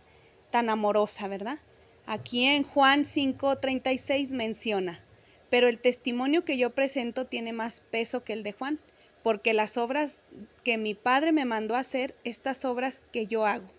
[0.50, 1.60] tan amorosa, ¿verdad?
[2.06, 5.04] Aquí en Juan 5:36 menciona,
[5.50, 8.80] pero el testimonio que yo presento tiene más peso que el de Juan,
[9.24, 10.24] porque las obras
[10.64, 13.70] que mi Padre me mandó a hacer, estas obras que yo hago,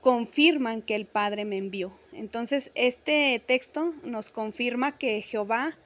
[0.00, 1.92] confirman que el Padre me envió.
[2.12, 5.76] Entonces, este texto nos confirma que Jehová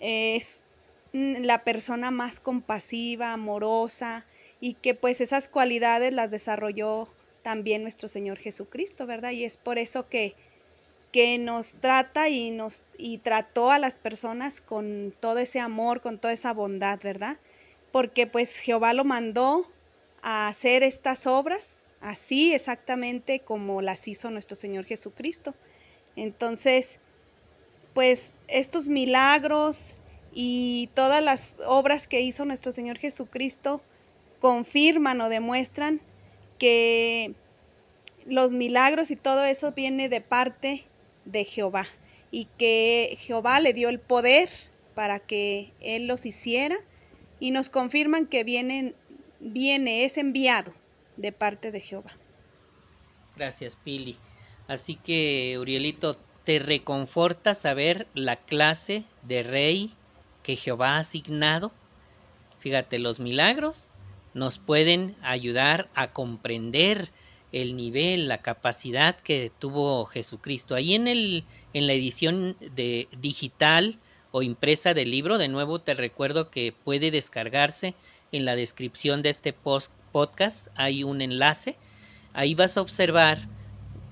[0.00, 0.64] es
[1.12, 4.26] la persona más compasiva, amorosa,
[4.60, 7.08] y que pues esas cualidades las desarrolló
[7.42, 9.30] también nuestro Señor Jesucristo, ¿verdad?
[9.30, 10.34] Y es por eso que,
[11.12, 16.18] que nos trata y nos y trató a las personas con todo ese amor, con
[16.18, 17.38] toda esa bondad, ¿verdad?
[17.90, 19.66] Porque pues Jehová lo mandó
[20.22, 25.54] a hacer estas obras así exactamente como las hizo nuestro Señor Jesucristo.
[26.16, 26.98] Entonces,
[27.94, 29.96] pues estos milagros
[30.32, 33.80] y todas las obras que hizo nuestro Señor Jesucristo
[34.40, 36.00] confirman o demuestran
[36.58, 37.34] que
[38.26, 40.84] los milagros y todo eso viene de parte
[41.24, 41.86] de Jehová
[42.30, 44.48] y que Jehová le dio el poder
[44.94, 46.76] para que él los hiciera
[47.38, 48.94] y nos confirman que viene,
[49.40, 50.72] viene, es enviado
[51.16, 52.12] de parte de Jehová.
[53.36, 54.18] Gracias, Pili.
[54.68, 59.94] Así que, Urielito, te reconforta saber la clase de rey
[60.42, 61.72] que Jehová ha asignado.
[62.58, 63.89] Fíjate, los milagros
[64.34, 67.10] nos pueden ayudar a comprender
[67.52, 70.74] el nivel, la capacidad que tuvo Jesucristo.
[70.74, 73.98] Ahí en, el, en la edición de digital
[74.30, 77.94] o impresa del libro, de nuevo te recuerdo que puede descargarse
[78.30, 81.76] en la descripción de este post podcast, hay un enlace.
[82.32, 83.38] Ahí vas a observar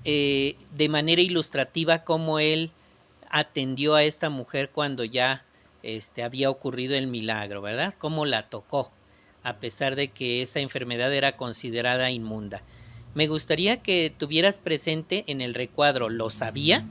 [0.03, 2.71] eh, de manera ilustrativa cómo él
[3.29, 5.45] atendió a esta mujer cuando ya
[5.83, 7.93] este, había ocurrido el milagro, ¿verdad?
[7.97, 8.91] Cómo la tocó
[9.43, 12.61] a pesar de que esa enfermedad era considerada inmunda.
[13.13, 16.85] Me gustaría que tuvieras presente en el recuadro, ¿lo sabía?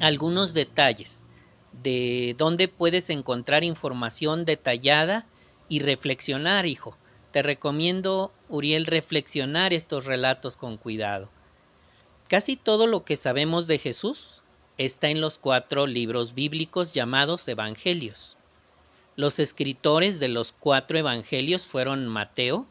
[0.00, 1.24] Algunos detalles
[1.82, 5.26] de dónde puedes encontrar información detallada
[5.68, 6.96] y reflexionar, hijo.
[7.30, 11.30] Te recomiendo, Uriel, reflexionar estos relatos con cuidado.
[12.28, 14.42] Casi todo lo que sabemos de Jesús
[14.76, 18.37] está en los cuatro libros bíblicos llamados Evangelios.
[19.18, 22.68] Los escritores de los cuatro evangelios fueron Mateo,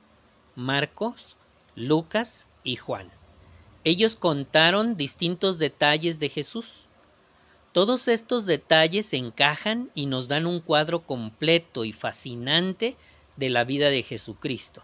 [0.55, 1.35] Marcos,
[1.75, 3.11] Lucas y Juan.
[3.83, 6.87] Ellos contaron distintos detalles de Jesús.
[7.73, 12.95] Todos estos detalles encajan y nos dan un cuadro completo y fascinante
[13.35, 14.83] de la vida de Jesucristo.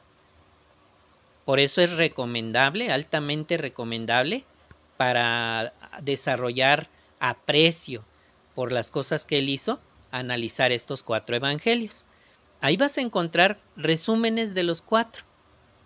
[1.46, 4.44] Por eso es recomendable, altamente recomendable,
[4.98, 6.90] para desarrollar
[7.22, 8.04] aprecio
[8.54, 9.80] por las cosas que él hizo,
[10.14, 12.06] analizar estos cuatro evangelios.
[12.62, 15.24] Ahí vas a encontrar resúmenes de los cuatro.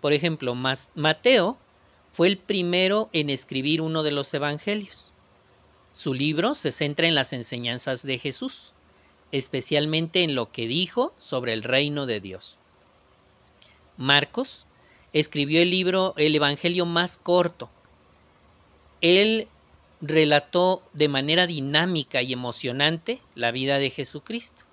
[0.01, 1.57] Por ejemplo, Mateo
[2.13, 5.11] fue el primero en escribir uno de los evangelios.
[5.91, 8.73] Su libro se centra en las enseñanzas de Jesús,
[9.31, 12.57] especialmente en lo que dijo sobre el reino de Dios.
[13.97, 14.67] Marcos
[15.13, 17.69] escribió el libro, el Evangelio más corto.
[19.01, 19.47] Él
[20.01, 24.63] relató de manera dinámica y emocionante la vida de Jesucristo.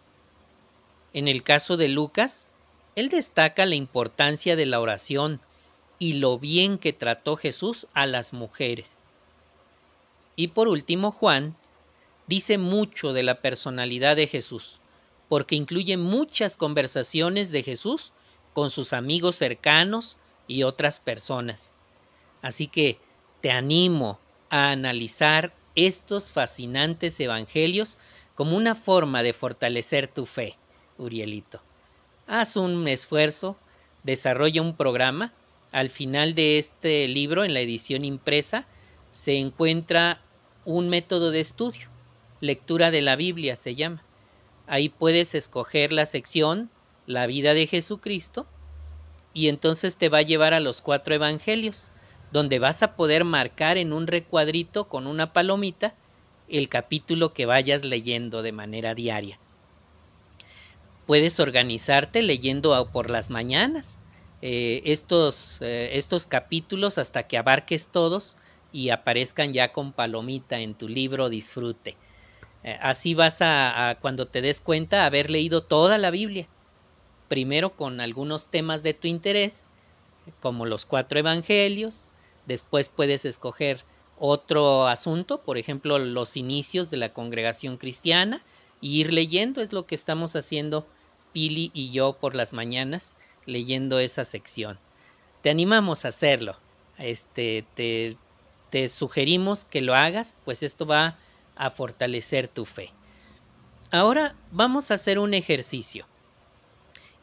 [1.12, 2.52] En el caso de Lucas,
[2.94, 5.40] él destaca la importancia de la oración
[5.98, 9.02] y lo bien que trató Jesús a las mujeres.
[10.36, 11.56] Y por último, Juan
[12.26, 14.80] dice mucho de la personalidad de Jesús,
[15.28, 18.12] porque incluye muchas conversaciones de Jesús
[18.52, 21.72] con sus amigos cercanos y otras personas.
[22.42, 22.98] Así que
[23.40, 24.18] te animo
[24.54, 27.98] a analizar estos fascinantes evangelios
[28.36, 30.56] como una forma de fortalecer tu fe,
[30.96, 31.60] Urielito.
[32.28, 33.56] Haz un esfuerzo,
[34.04, 35.32] desarrolla un programa.
[35.72, 38.68] Al final de este libro, en la edición impresa,
[39.10, 40.20] se encuentra
[40.64, 41.88] un método de estudio.
[42.38, 44.04] Lectura de la Biblia se llama.
[44.68, 46.70] Ahí puedes escoger la sección
[47.06, 48.46] La vida de Jesucristo
[49.32, 51.90] y entonces te va a llevar a los cuatro evangelios,
[52.34, 55.94] donde vas a poder marcar en un recuadrito con una palomita
[56.48, 59.38] el capítulo que vayas leyendo de manera diaria.
[61.06, 64.00] Puedes organizarte leyendo por las mañanas
[64.42, 68.34] eh, estos, eh, estos capítulos hasta que abarques todos
[68.72, 71.94] y aparezcan ya con palomita en tu libro disfrute.
[72.64, 76.48] Eh, así vas a, cuando te des cuenta, haber leído toda la Biblia
[77.28, 79.70] primero con algunos temas de tu interés,
[80.40, 82.10] como los cuatro evangelios,
[82.46, 83.84] después puedes escoger
[84.18, 88.42] otro asunto, por ejemplo, los inicios de la congregación cristiana,
[88.80, 90.86] y ir leyendo, es lo que estamos haciendo
[91.32, 94.78] Pili y yo por las mañanas, leyendo esa sección.
[95.42, 96.56] Te animamos a hacerlo.
[96.98, 98.16] Este, te,
[98.70, 101.18] te sugerimos que lo hagas, pues esto va
[101.56, 102.92] a fortalecer tu fe.
[103.90, 106.06] Ahora vamos a hacer un ejercicio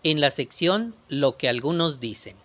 [0.03, 2.35] en la sección Lo que algunos dicen.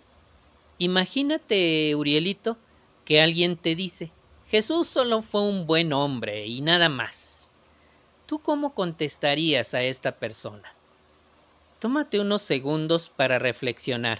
[0.78, 2.58] Imagínate, Urielito,
[3.06, 4.12] que alguien te dice,
[4.48, 7.50] Jesús solo fue un buen hombre y nada más.
[8.26, 10.74] ¿Tú cómo contestarías a esta persona?
[11.78, 14.18] Tómate unos segundos para reflexionar.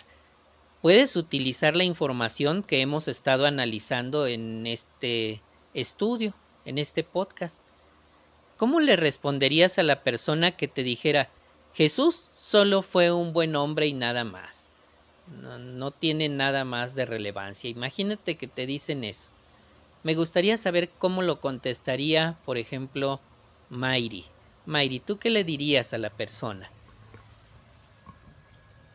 [0.80, 5.42] Puedes utilizar la información que hemos estado analizando en este
[5.74, 6.32] estudio,
[6.64, 7.58] en este podcast.
[8.56, 11.28] ¿Cómo le responderías a la persona que te dijera,
[11.74, 14.70] Jesús solo fue un buen hombre y nada más.
[15.26, 17.68] No, tiene nada más de relevancia.
[17.68, 19.28] Imagínate que te dicen eso.
[20.02, 23.20] Me gustaría saber cómo lo contestaría, por ejemplo,
[23.68, 24.24] Mayri.
[24.66, 26.70] Mayri, ¿tú qué le dirías a la persona?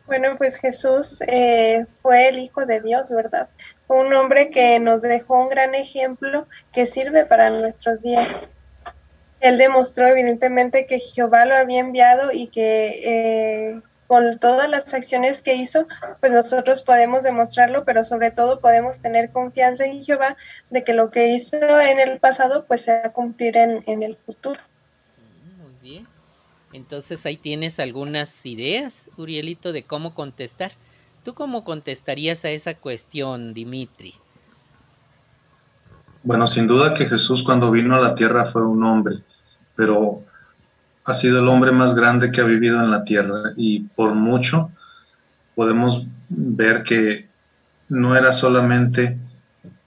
[0.06, 3.48] Bueno, pues Jesús eh, fue el Hijo de Dios, ¿verdad?
[3.86, 8.28] Fue un hombre que nos dejó un gran ejemplo que sirve para nuestros días
[9.42, 15.40] él demostró evidentemente que Jehová lo había enviado y que eh, con todas las acciones
[15.40, 15.86] que hizo,
[16.20, 20.36] pues nosotros podemos demostrarlo, pero sobre todo podemos tener confianza en Jehová
[20.68, 24.02] de que lo que hizo en el pasado, pues se va a cumplir en, en
[24.02, 24.60] el futuro.
[25.16, 26.06] Mm, muy bien.
[26.74, 30.72] Entonces ahí tienes algunas ideas, Urielito, de cómo contestar.
[31.24, 34.12] ¿Tú cómo contestarías a esa cuestión, Dimitri?
[36.22, 39.20] Bueno, sin duda que Jesús cuando vino a la tierra fue un hombre,
[39.74, 40.22] pero
[41.04, 44.70] ha sido el hombre más grande que ha vivido en la tierra y por mucho
[45.54, 47.28] podemos ver que
[47.88, 49.18] no era solamente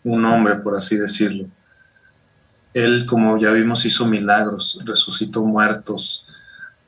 [0.03, 1.47] un hombre, por así decirlo.
[2.73, 6.25] Él, como ya vimos, hizo milagros, resucitó muertos,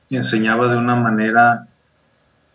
[0.09, 1.67] enseñaba de una manera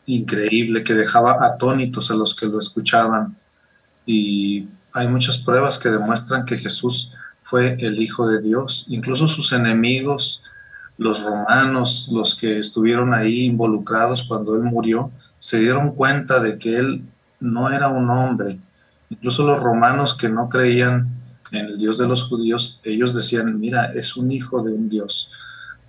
[0.07, 3.37] increíble que dejaba atónitos a los que lo escuchaban
[4.05, 7.11] y hay muchas pruebas que demuestran que Jesús
[7.43, 8.85] fue el Hijo de Dios.
[8.89, 10.43] Incluso sus enemigos,
[10.99, 16.77] los romanos, los que estuvieron ahí involucrados cuando él murió, se dieron cuenta de que
[16.77, 17.03] él
[17.41, 18.61] no era un hombre.
[19.11, 21.09] Incluso los romanos que no creían
[21.51, 25.31] en el Dios de los judíos, ellos decían, mira, es un hijo de un Dios,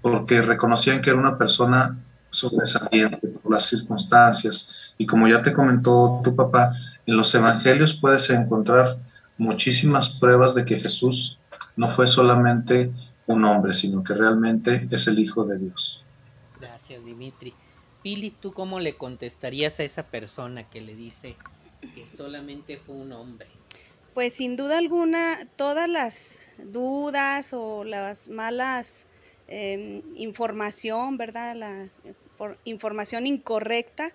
[0.02, 1.98] porque reconocían que era una persona
[2.34, 4.94] sobresaliente por las circunstancias.
[4.98, 6.74] Y como ya te comentó tu papá,
[7.06, 8.98] en los evangelios puedes encontrar
[9.38, 11.38] muchísimas pruebas de que Jesús
[11.76, 12.92] no fue solamente
[13.28, 16.04] un hombre, sino que realmente es el Hijo de Dios.
[16.60, 17.54] Gracias, Dimitri.
[18.02, 21.36] Pili, ¿tú cómo le contestarías a esa persona que le dice
[21.96, 23.48] que solamente fue un hombre?
[24.14, 29.06] Pues sin duda alguna, todas las dudas o las malas
[29.48, 31.56] eh, información, ¿verdad?
[31.56, 31.90] La
[32.38, 34.12] por información incorrecta,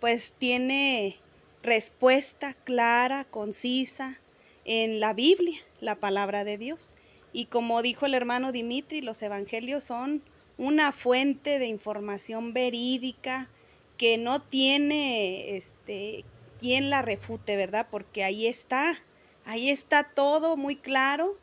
[0.00, 1.16] pues tiene
[1.62, 4.18] respuesta clara, concisa
[4.64, 6.94] en la Biblia, la palabra de Dios.
[7.32, 10.22] Y como dijo el hermano Dimitri, los evangelios son
[10.56, 13.48] una fuente de información verídica
[13.96, 16.24] que no tiene este
[16.58, 17.86] quien la refute, ¿verdad?
[17.90, 18.98] Porque ahí está,
[19.44, 21.38] ahí está todo muy claro.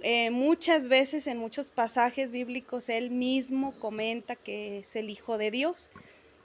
[0.00, 5.50] Eh, muchas veces en muchos pasajes bíblicos él mismo comenta que es el Hijo de
[5.50, 5.90] Dios.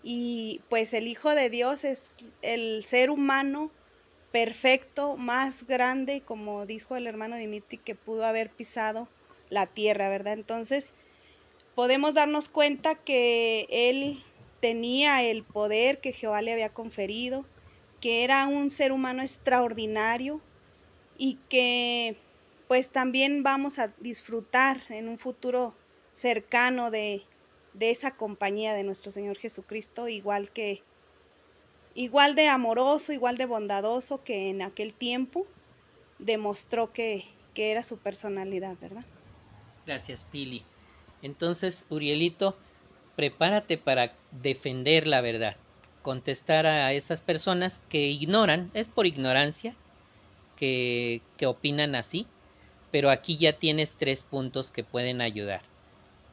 [0.01, 3.71] Y pues el Hijo de Dios es el ser humano
[4.31, 9.07] perfecto, más grande, como dijo el hermano Dimitri, que pudo haber pisado
[9.49, 10.33] la tierra, ¿verdad?
[10.33, 10.93] Entonces,
[11.75, 14.21] podemos darnos cuenta que él
[14.59, 17.45] tenía el poder que Jehová le había conferido,
[18.01, 20.41] que era un ser humano extraordinario
[21.17, 22.17] y que
[22.67, 25.73] pues también vamos a disfrutar en un futuro
[26.13, 27.23] cercano de,
[27.73, 30.83] de esa compañía de nuestro Señor Jesucristo, igual que
[31.95, 35.45] igual de amoroso, igual de bondadoso que en aquel tiempo
[36.17, 39.05] demostró que, que era su personalidad, ¿verdad?
[39.85, 40.63] Gracias, Pili.
[41.21, 42.55] Entonces, Urielito,
[43.15, 45.57] prepárate para defender la verdad,
[46.01, 49.75] contestar a esas personas que ignoran, es por ignorancia,
[50.55, 52.27] que, que opinan así,
[52.91, 55.61] pero aquí ya tienes tres puntos que pueden ayudar.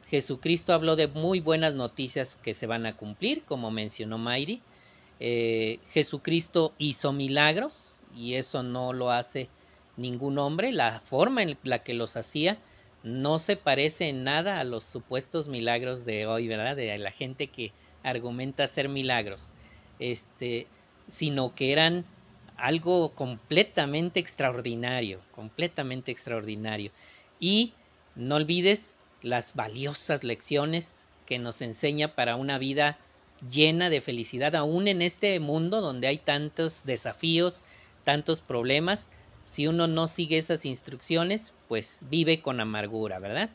[0.09, 4.61] Jesucristo habló de muy buenas noticias que se van a cumplir, como mencionó Mayri.
[5.19, 9.49] Eh, Jesucristo hizo milagros y eso no lo hace
[9.95, 10.71] ningún hombre.
[10.71, 12.57] La forma en la que los hacía
[13.03, 16.75] no se parece en nada a los supuestos milagros de hoy, ¿verdad?
[16.75, 17.71] De la gente que
[18.03, 19.53] argumenta hacer milagros.
[19.99, 20.67] Este,
[21.07, 22.05] sino que eran
[22.57, 26.91] algo completamente extraordinario, completamente extraordinario.
[27.39, 27.73] Y
[28.15, 32.97] no olvides las valiosas lecciones que nos enseña para una vida
[33.51, 37.61] llena de felicidad, aún en este mundo donde hay tantos desafíos,
[38.03, 39.07] tantos problemas,
[39.45, 43.49] si uno no sigue esas instrucciones, pues vive con amargura, ¿verdad?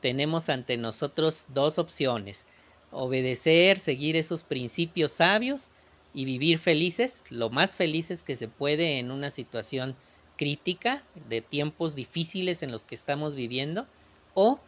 [0.00, 2.44] Tenemos ante nosotros dos opciones,
[2.90, 5.68] obedecer, seguir esos principios sabios
[6.12, 9.96] y vivir felices, lo más felices que se puede en una situación
[10.36, 13.86] crítica, de tiempos difíciles en los que estamos viviendo,
[14.34, 14.58] o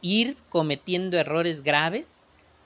[0.00, 2.20] ir cometiendo errores graves,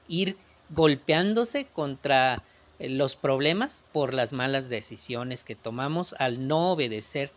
[0.08, 0.36] ir
[0.74, 2.42] golpeándose contra
[2.78, 7.30] eh, los problemas por las malas decisiones que tomamos al no obedecer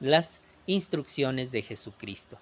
[0.00, 2.38] las instrucciones de Jesucristo.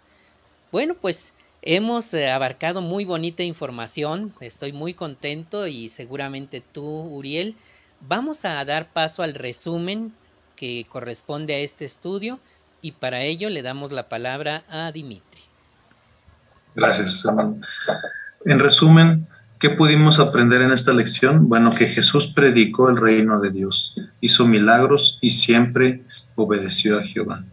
[0.73, 1.33] Bueno, pues
[1.63, 7.57] hemos eh, abarcado muy bonita información, estoy muy contento y seguramente tú, Uriel,
[8.01, 10.13] vamos a dar paso al resumen
[10.57, 12.39] que corresponde a este estudio
[12.81, 15.43] y para ello le damos la palabra a Dimitri.
[16.75, 17.25] Gracias.
[18.45, 19.27] En resumen,
[19.59, 21.49] ¿qué pudimos aprender en esta lección?
[21.49, 26.01] Bueno, que Jesús predicó el reino de Dios, hizo milagros y siempre
[26.37, 27.45] obedeció a Jehová.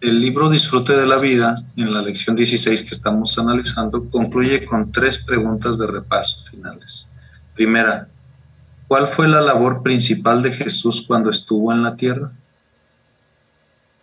[0.00, 4.92] El libro Disfrute de la vida, en la lección 16 que estamos analizando, concluye con
[4.92, 7.10] tres preguntas de repaso finales.
[7.54, 8.08] Primera,
[8.88, 12.30] ¿cuál fue la labor principal de Jesús cuando estuvo en la tierra?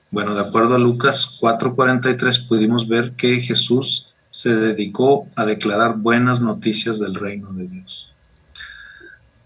[0.09, 6.41] Bueno, de acuerdo a Lucas 4:43 pudimos ver que Jesús se dedicó a declarar buenas
[6.41, 8.11] noticias del reino de Dios.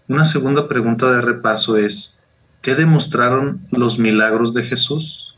[0.08, 2.18] Una segunda pregunta de repaso es,
[2.62, 5.36] ¿qué demostraron los milagros de Jesús?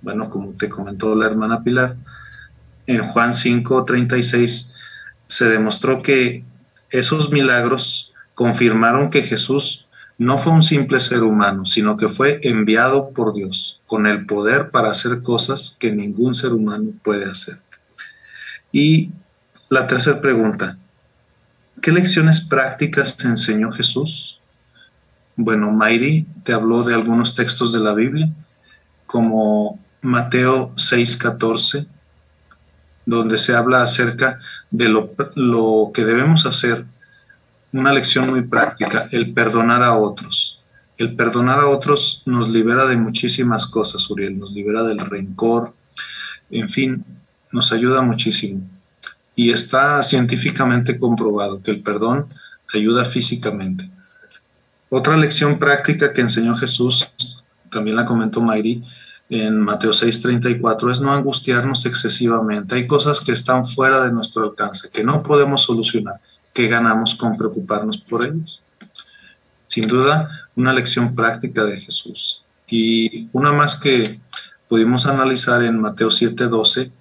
[0.00, 1.94] Bueno, como te comentó la hermana Pilar,
[2.88, 4.74] en Juan 5:36
[5.28, 6.44] se demostró que
[6.90, 9.86] esos milagros confirmaron que Jesús
[10.18, 14.72] no fue un simple ser humano, sino que fue enviado por Dios con el poder
[14.72, 17.60] para hacer cosas que ningún ser humano puede hacer.
[18.72, 19.10] Y
[19.68, 20.78] la tercera pregunta,
[21.82, 24.40] ¿qué lecciones prácticas enseñó Jesús?
[25.36, 28.30] Bueno, Mayri te habló de algunos textos de la Biblia,
[29.06, 31.86] como Mateo 6:14,
[33.04, 34.38] donde se habla acerca
[34.70, 36.86] de lo, lo que debemos hacer,
[37.72, 40.62] una lección muy práctica, el perdonar a otros.
[40.98, 45.74] El perdonar a otros nos libera de muchísimas cosas, Uriel, nos libera del rencor,
[46.50, 47.04] en fin,
[47.52, 48.62] nos ayuda muchísimo.
[49.36, 52.28] Y está científicamente comprobado que el perdón
[52.72, 53.88] ayuda físicamente.
[54.90, 57.12] Otra lección práctica que enseñó Jesús,
[57.70, 58.84] también la comentó Mayri,
[59.30, 62.74] en Mateo 6:34 es no angustiarnos excesivamente.
[62.74, 66.16] Hay cosas que están fuera de nuestro alcance, que no podemos solucionar.
[66.52, 68.62] ¿Qué ganamos con preocuparnos por ellas?
[69.66, 72.42] Sin duda, una lección práctica de Jesús.
[72.68, 74.20] Y una más que
[74.68, 76.92] pudimos analizar en Mateo 7:12,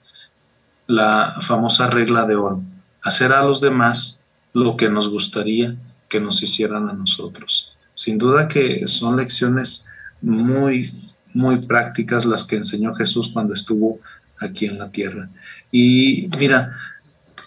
[0.91, 2.61] la famosa regla de oro.
[3.01, 4.21] Hacer a los demás
[4.53, 5.75] lo que nos gustaría
[6.09, 7.73] que nos hicieran a nosotros.
[7.93, 9.87] Sin duda que son lecciones
[10.21, 10.91] muy
[11.33, 13.99] muy prácticas las que enseñó Jesús cuando estuvo
[14.39, 15.29] aquí en la tierra.
[15.71, 16.75] Y mira,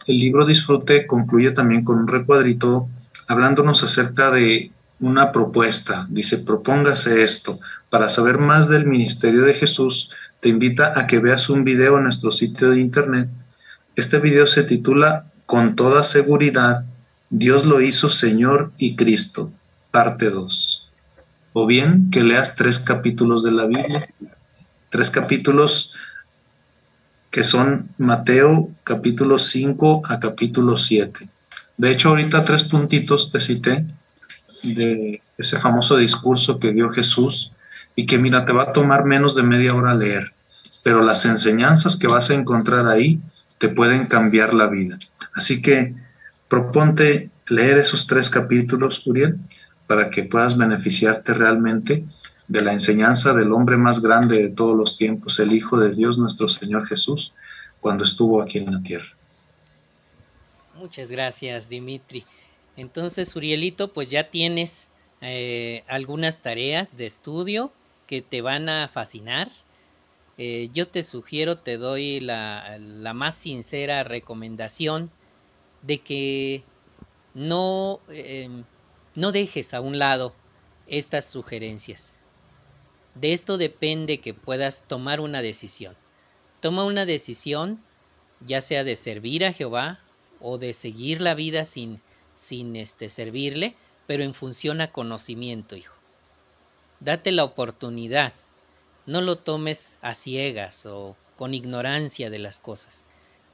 [0.07, 2.89] el libro Disfrute concluye también con un recuadrito
[3.27, 4.71] hablándonos acerca de
[5.01, 6.07] una propuesta.
[6.09, 7.61] Dice, propóngase esto.
[7.91, 10.11] Para saber más del ministerio de Jesús,
[10.45, 13.31] te invita a que veas un video en nuestro sitio de internet.
[13.97, 16.85] Este video se titula Con toda seguridad,
[17.31, 19.51] Dios lo hizo Señor y Cristo,
[19.91, 20.83] parte 2
[21.55, 24.07] o bien que leas tres capítulos de la Biblia,
[24.91, 25.95] tres capítulos
[27.31, 31.27] que son Mateo capítulo 5 a capítulo 7.
[31.79, 33.87] De hecho, ahorita tres puntitos te cité
[34.63, 37.51] de ese famoso discurso que dio Jesús
[37.97, 40.34] y que mira, te va a tomar menos de media hora leer,
[40.85, 43.19] pero las enseñanzas que vas a encontrar ahí
[43.59, 44.99] te pueden cambiar la vida.
[45.33, 45.95] Así que
[46.49, 49.39] proponte leer esos tres capítulos, Uriel,
[49.87, 52.05] para que puedas beneficiarte realmente
[52.49, 56.19] de la enseñanza del hombre más grande de todos los tiempos, el Hijo de Dios,
[56.19, 57.33] nuestro Señor Jesús,
[57.81, 59.09] cuando estuvo aquí en la tierra.
[60.77, 62.25] Muchas gracias, Dimitri.
[62.77, 64.91] Entonces, Urielito, pues ya tienes
[65.23, 67.73] eh, algunas tareas de estudio
[68.07, 69.49] que te van a fascinar.
[70.37, 75.11] Eh, yo te sugiero, te doy la, la, más sincera recomendación
[75.83, 76.65] de que
[77.35, 78.49] no eh,
[79.15, 80.35] no dejes a un lado
[80.87, 82.19] estas sugerencias.
[83.15, 85.97] De esto depende que puedas tomar una decisión.
[86.61, 87.81] Toma una decisión,
[88.41, 90.01] ya sea de servir a Jehová
[90.41, 92.01] o de seguir la vida sin,
[92.33, 93.77] sin este, servirle,
[94.07, 95.95] pero en función a conocimiento, hijo.
[96.99, 98.33] Date la oportunidad.
[99.07, 103.05] No lo tomes a ciegas o con ignorancia de las cosas.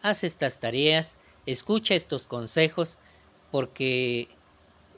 [0.03, 2.99] Haz estas tareas, escucha estos consejos,
[3.51, 4.29] porque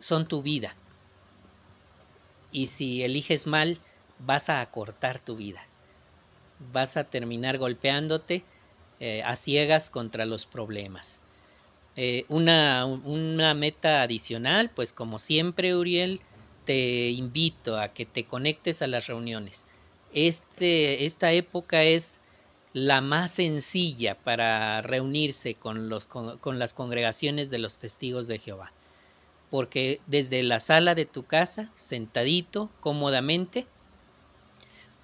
[0.01, 0.75] son tu vida.
[2.51, 3.79] Y si eliges mal,
[4.19, 5.63] vas a acortar tu vida.
[6.73, 8.45] Vas a terminar golpeándote
[9.01, 11.21] eh, a ciegas contra los problemas.
[11.97, 16.21] Eh, una, una meta adicional, pues como siempre, Uriel,
[16.65, 19.65] te invito a que te conectes a las reuniones.
[20.13, 22.21] Este, esta época es
[22.73, 28.73] la más sencilla para reunirse con, los, con las congregaciones de los testigos de Jehová
[29.53, 33.67] porque desde la sala de tu casa, sentadito, cómodamente,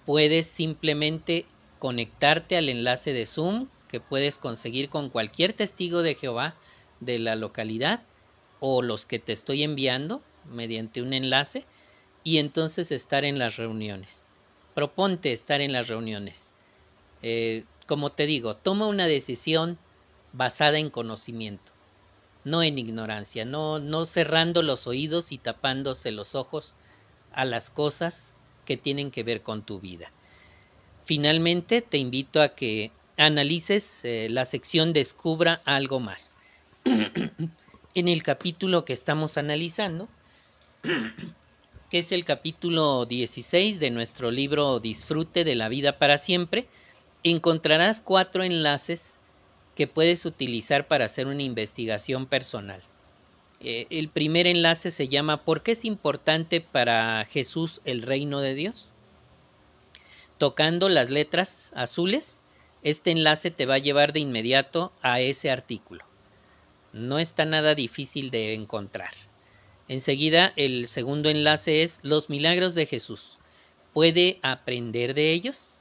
[0.07, 1.45] puedes simplemente
[1.79, 6.57] conectarte al enlace de Zoom que puedes conseguir con cualquier testigo de Jehová
[7.01, 8.03] de la localidad
[8.59, 11.67] o los que te estoy enviando mediante un enlace
[12.25, 14.25] y entonces estar en las reuniones.
[14.79, 16.55] Proponte estar en las reuniones.
[17.22, 19.76] Eh, como te digo, toma una decisión
[20.33, 21.72] basada en conocimiento
[22.45, 26.74] no en ignorancia, no, no cerrando los oídos y tapándose los ojos
[27.33, 30.11] a las cosas que tienen que ver con tu vida.
[31.05, 36.37] Finalmente, te invito a que analices eh, la sección Descubra algo más.
[37.95, 40.09] en el capítulo que estamos analizando,
[41.91, 46.66] que es el capítulo 16 de nuestro libro Disfrute de la vida para siempre,
[47.22, 49.18] encontrarás cuatro enlaces
[49.74, 52.82] que puedes utilizar para hacer una investigación personal.
[53.61, 58.55] Eh, el primer enlace se llama ¿Por qué es importante para Jesús el reino de
[58.55, 58.91] Dios?
[60.36, 62.41] Tocando las letras azules,
[62.82, 66.05] este enlace te va a llevar de inmediato a ese artículo.
[66.93, 69.28] No está nada difícil de encontrar.
[69.89, 73.39] Enseguida, el segundo enlace es los milagros de Jesús.
[73.95, 75.78] ¿Puede aprender de ellos?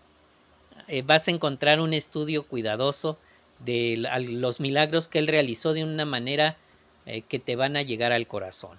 [0.87, 3.17] Eh, vas a encontrar un estudio cuidadoso
[3.59, 6.55] de los milagros que él realizó de una manera
[7.05, 8.77] eh, que te van a llegar al corazón.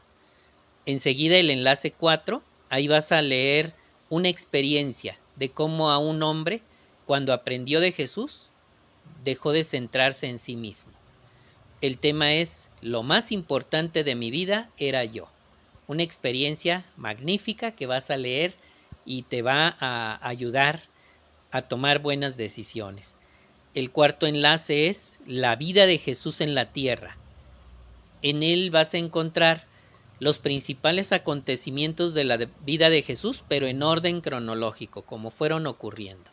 [0.86, 3.74] Enseguida el enlace 4, ahí vas a leer
[4.08, 6.62] una experiencia de cómo a un hombre,
[7.04, 8.48] cuando aprendió de Jesús,
[9.24, 10.92] dejó de centrarse en sí mismo.
[11.80, 15.28] El tema es, lo más importante de mi vida era yo.
[15.86, 18.54] Una experiencia magnífica que vas a leer
[19.04, 20.82] y te va a ayudar
[21.52, 23.16] a tomar buenas decisiones.
[23.74, 27.16] El cuarto enlace es la vida de Jesús en la tierra.
[28.22, 29.66] En él vas a encontrar
[30.18, 36.30] los principales acontecimientos de la vida de Jesús, pero en orden cronológico, como fueron ocurriendo.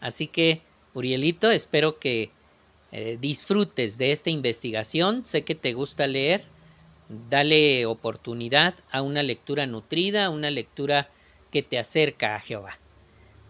[0.00, 0.60] Así que,
[0.92, 2.30] Urielito, espero que
[2.98, 5.26] eh, disfrutes de esta investigación.
[5.26, 6.44] Sé que te gusta leer.
[7.28, 11.10] Dale oportunidad a una lectura nutrida, una lectura
[11.50, 12.78] que te acerca a Jehová.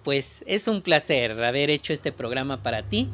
[0.03, 3.09] Pues es un placer haber hecho este programa para ti.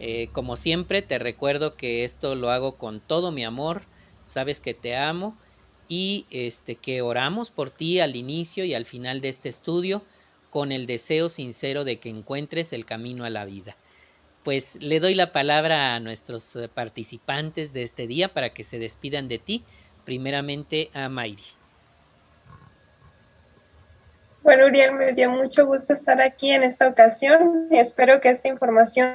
[0.00, 3.82] Eh, como siempre, te recuerdo que esto lo hago con todo mi amor.
[4.24, 5.36] Sabes que te amo
[5.86, 10.02] y este que oramos por ti al inicio y al final de este estudio
[10.48, 13.76] con el deseo sincero de que encuentres el camino a la vida.
[14.44, 18.78] Pues le doy la palabra a nuestros eh, participantes de este día para que se
[18.78, 19.64] despidan de ti,
[20.04, 21.42] primeramente a Mayri.
[24.42, 27.68] Bueno, Uriel, me dio mucho gusto estar aquí en esta ocasión.
[27.70, 29.14] Espero que esta información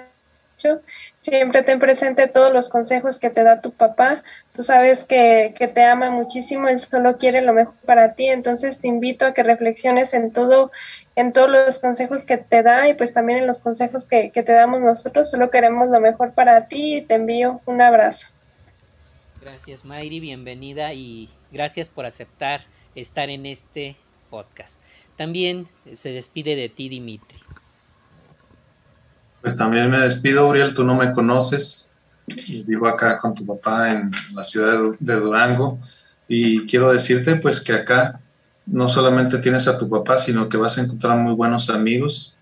[1.20, 4.24] Siempre ten presente todos los consejos que te da tu papá.
[4.54, 8.26] Tú sabes que, te ama muchísimo, él solo quiere lo mejor para ti.
[8.28, 10.72] Entonces te invito a que reflexiones en todo,
[11.16, 14.44] en todos los consejos que te da y pues también en los consejos que, que
[14.44, 15.30] te damos nosotros.
[15.30, 18.28] Solo queremos lo mejor para ti y te envío un abrazo.
[19.42, 22.62] Gracias Mayri, bienvenida y gracias por aceptar
[22.96, 23.96] estar en este
[24.30, 24.82] podcast.
[25.16, 27.40] También se despide de ti Dimitri.
[29.42, 31.94] Pues también me despido, Uriel, tú no me conoces.
[32.66, 35.80] Vivo acá con tu papá en la ciudad de Durango
[36.28, 38.20] y quiero decirte pues que acá
[38.68, 42.38] no solamente tienes a tu papá, sino que vas a encontrar muy buenos amigos.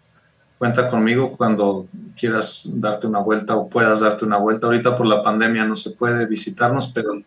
[0.57, 1.87] Cuenta conmigo cuando
[2.17, 4.67] quieras darte una vuelta o puedas darte una vuelta.
[4.67, 7.21] Ahorita por la pandemia no se puede visitarnos, pero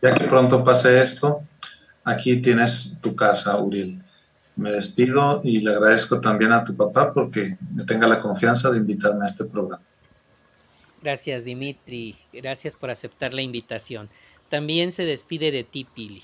[0.00, 1.40] ya que pronto pase esto,
[2.04, 4.00] aquí tienes tu casa, Uriel
[4.56, 8.78] me despido y le agradezco también a tu papá porque me tenga la confianza de
[8.78, 9.82] invitarme a este programa.
[11.02, 14.08] Gracias Dimitri, gracias por aceptar la invitación.
[14.48, 16.22] También se despide de ti Pili.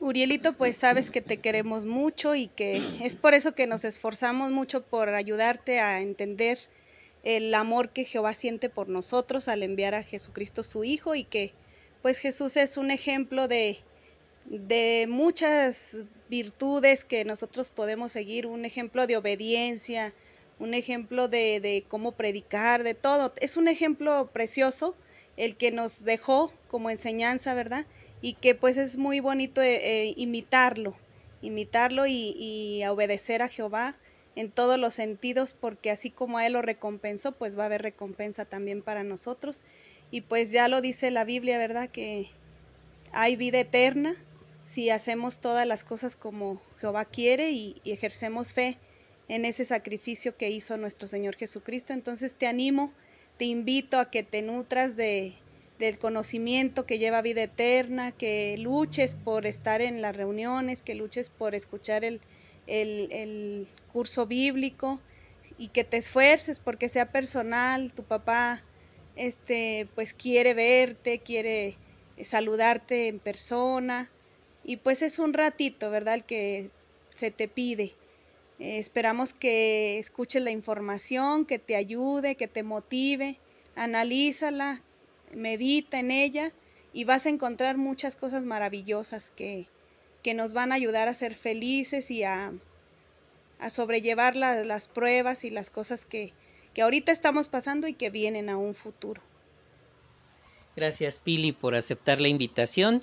[0.00, 4.50] Urielito, pues sabes que te queremos mucho y que es por eso que nos esforzamos
[4.50, 6.58] mucho por ayudarte a entender
[7.24, 11.52] el amor que Jehová siente por nosotros al enviar a Jesucristo su Hijo y que
[12.00, 13.78] pues Jesús es un ejemplo de,
[14.48, 15.98] de muchas
[16.30, 20.14] virtudes que nosotros podemos seguir, un ejemplo de obediencia,
[20.58, 23.32] un ejemplo de, de, cómo predicar, de todo.
[23.40, 24.96] Es un ejemplo precioso
[25.36, 27.86] el que nos dejó como enseñanza, ¿verdad?
[28.22, 30.96] Y que pues es muy bonito eh, eh, imitarlo,
[31.42, 33.96] imitarlo y, y obedecer a Jehová
[34.34, 37.82] en todos los sentidos, porque así como a Él lo recompensó, pues va a haber
[37.82, 39.64] recompensa también para nosotros.
[40.10, 41.90] Y pues ya lo dice la Biblia, ¿verdad?
[41.90, 42.28] Que
[43.12, 44.16] hay vida eterna
[44.68, 48.76] si hacemos todas las cosas como Jehová quiere y, ejercemos fe
[49.26, 51.94] en ese sacrificio que hizo nuestro Señor Jesucristo.
[51.94, 52.92] Entonces te animo,
[53.38, 55.32] te invito a que te nutras de,
[55.78, 61.30] del conocimiento que lleva vida eterna, que luches por estar en las reuniones, que luches
[61.30, 62.20] por escuchar el,
[62.66, 65.00] el, el curso bíblico
[65.56, 68.62] y que te esfuerces porque sea personal, tu papá
[69.16, 71.78] este pues quiere verte, quiere
[72.22, 74.10] saludarte en persona,
[74.68, 76.16] y pues es un ratito, ¿verdad?
[76.16, 76.68] El que
[77.14, 77.94] se te pide.
[78.58, 83.38] Eh, esperamos que escuches la información, que te ayude, que te motive,
[83.76, 84.82] analízala,
[85.34, 86.52] medita en ella
[86.92, 89.64] y vas a encontrar muchas cosas maravillosas que,
[90.22, 92.52] que nos van a ayudar a ser felices y a,
[93.60, 96.34] a sobrellevar las pruebas y las cosas que,
[96.74, 99.22] que ahorita estamos pasando y que vienen a un futuro.
[100.76, 103.02] Gracias Pili por aceptar la invitación.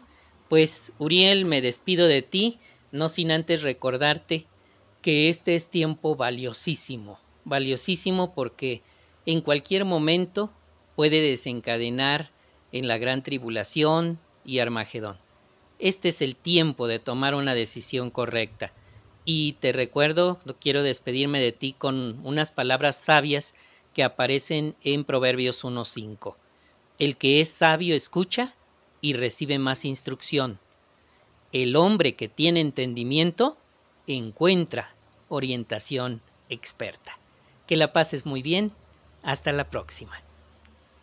[0.49, 2.59] Pues, Uriel, me despido de ti,
[2.91, 4.45] no sin antes recordarte
[5.01, 8.81] que este es tiempo valiosísimo, valiosísimo porque
[9.25, 10.51] en cualquier momento
[10.95, 12.31] puede desencadenar
[12.71, 15.17] en la gran tribulación y Armagedón.
[15.79, 18.71] Este es el tiempo de tomar una decisión correcta.
[19.25, 23.55] Y te recuerdo, quiero despedirme de ti con unas palabras sabias
[23.93, 26.35] que aparecen en Proverbios 1.5.
[26.99, 28.53] El que es sabio escucha
[29.05, 30.57] y recibe más instrucción.
[31.51, 33.55] El hombre que tiene entendimiento
[34.07, 34.95] encuentra
[35.29, 37.15] orientación experta.
[37.67, 38.71] Que la pases muy bien.
[39.21, 40.24] Hasta la próxima.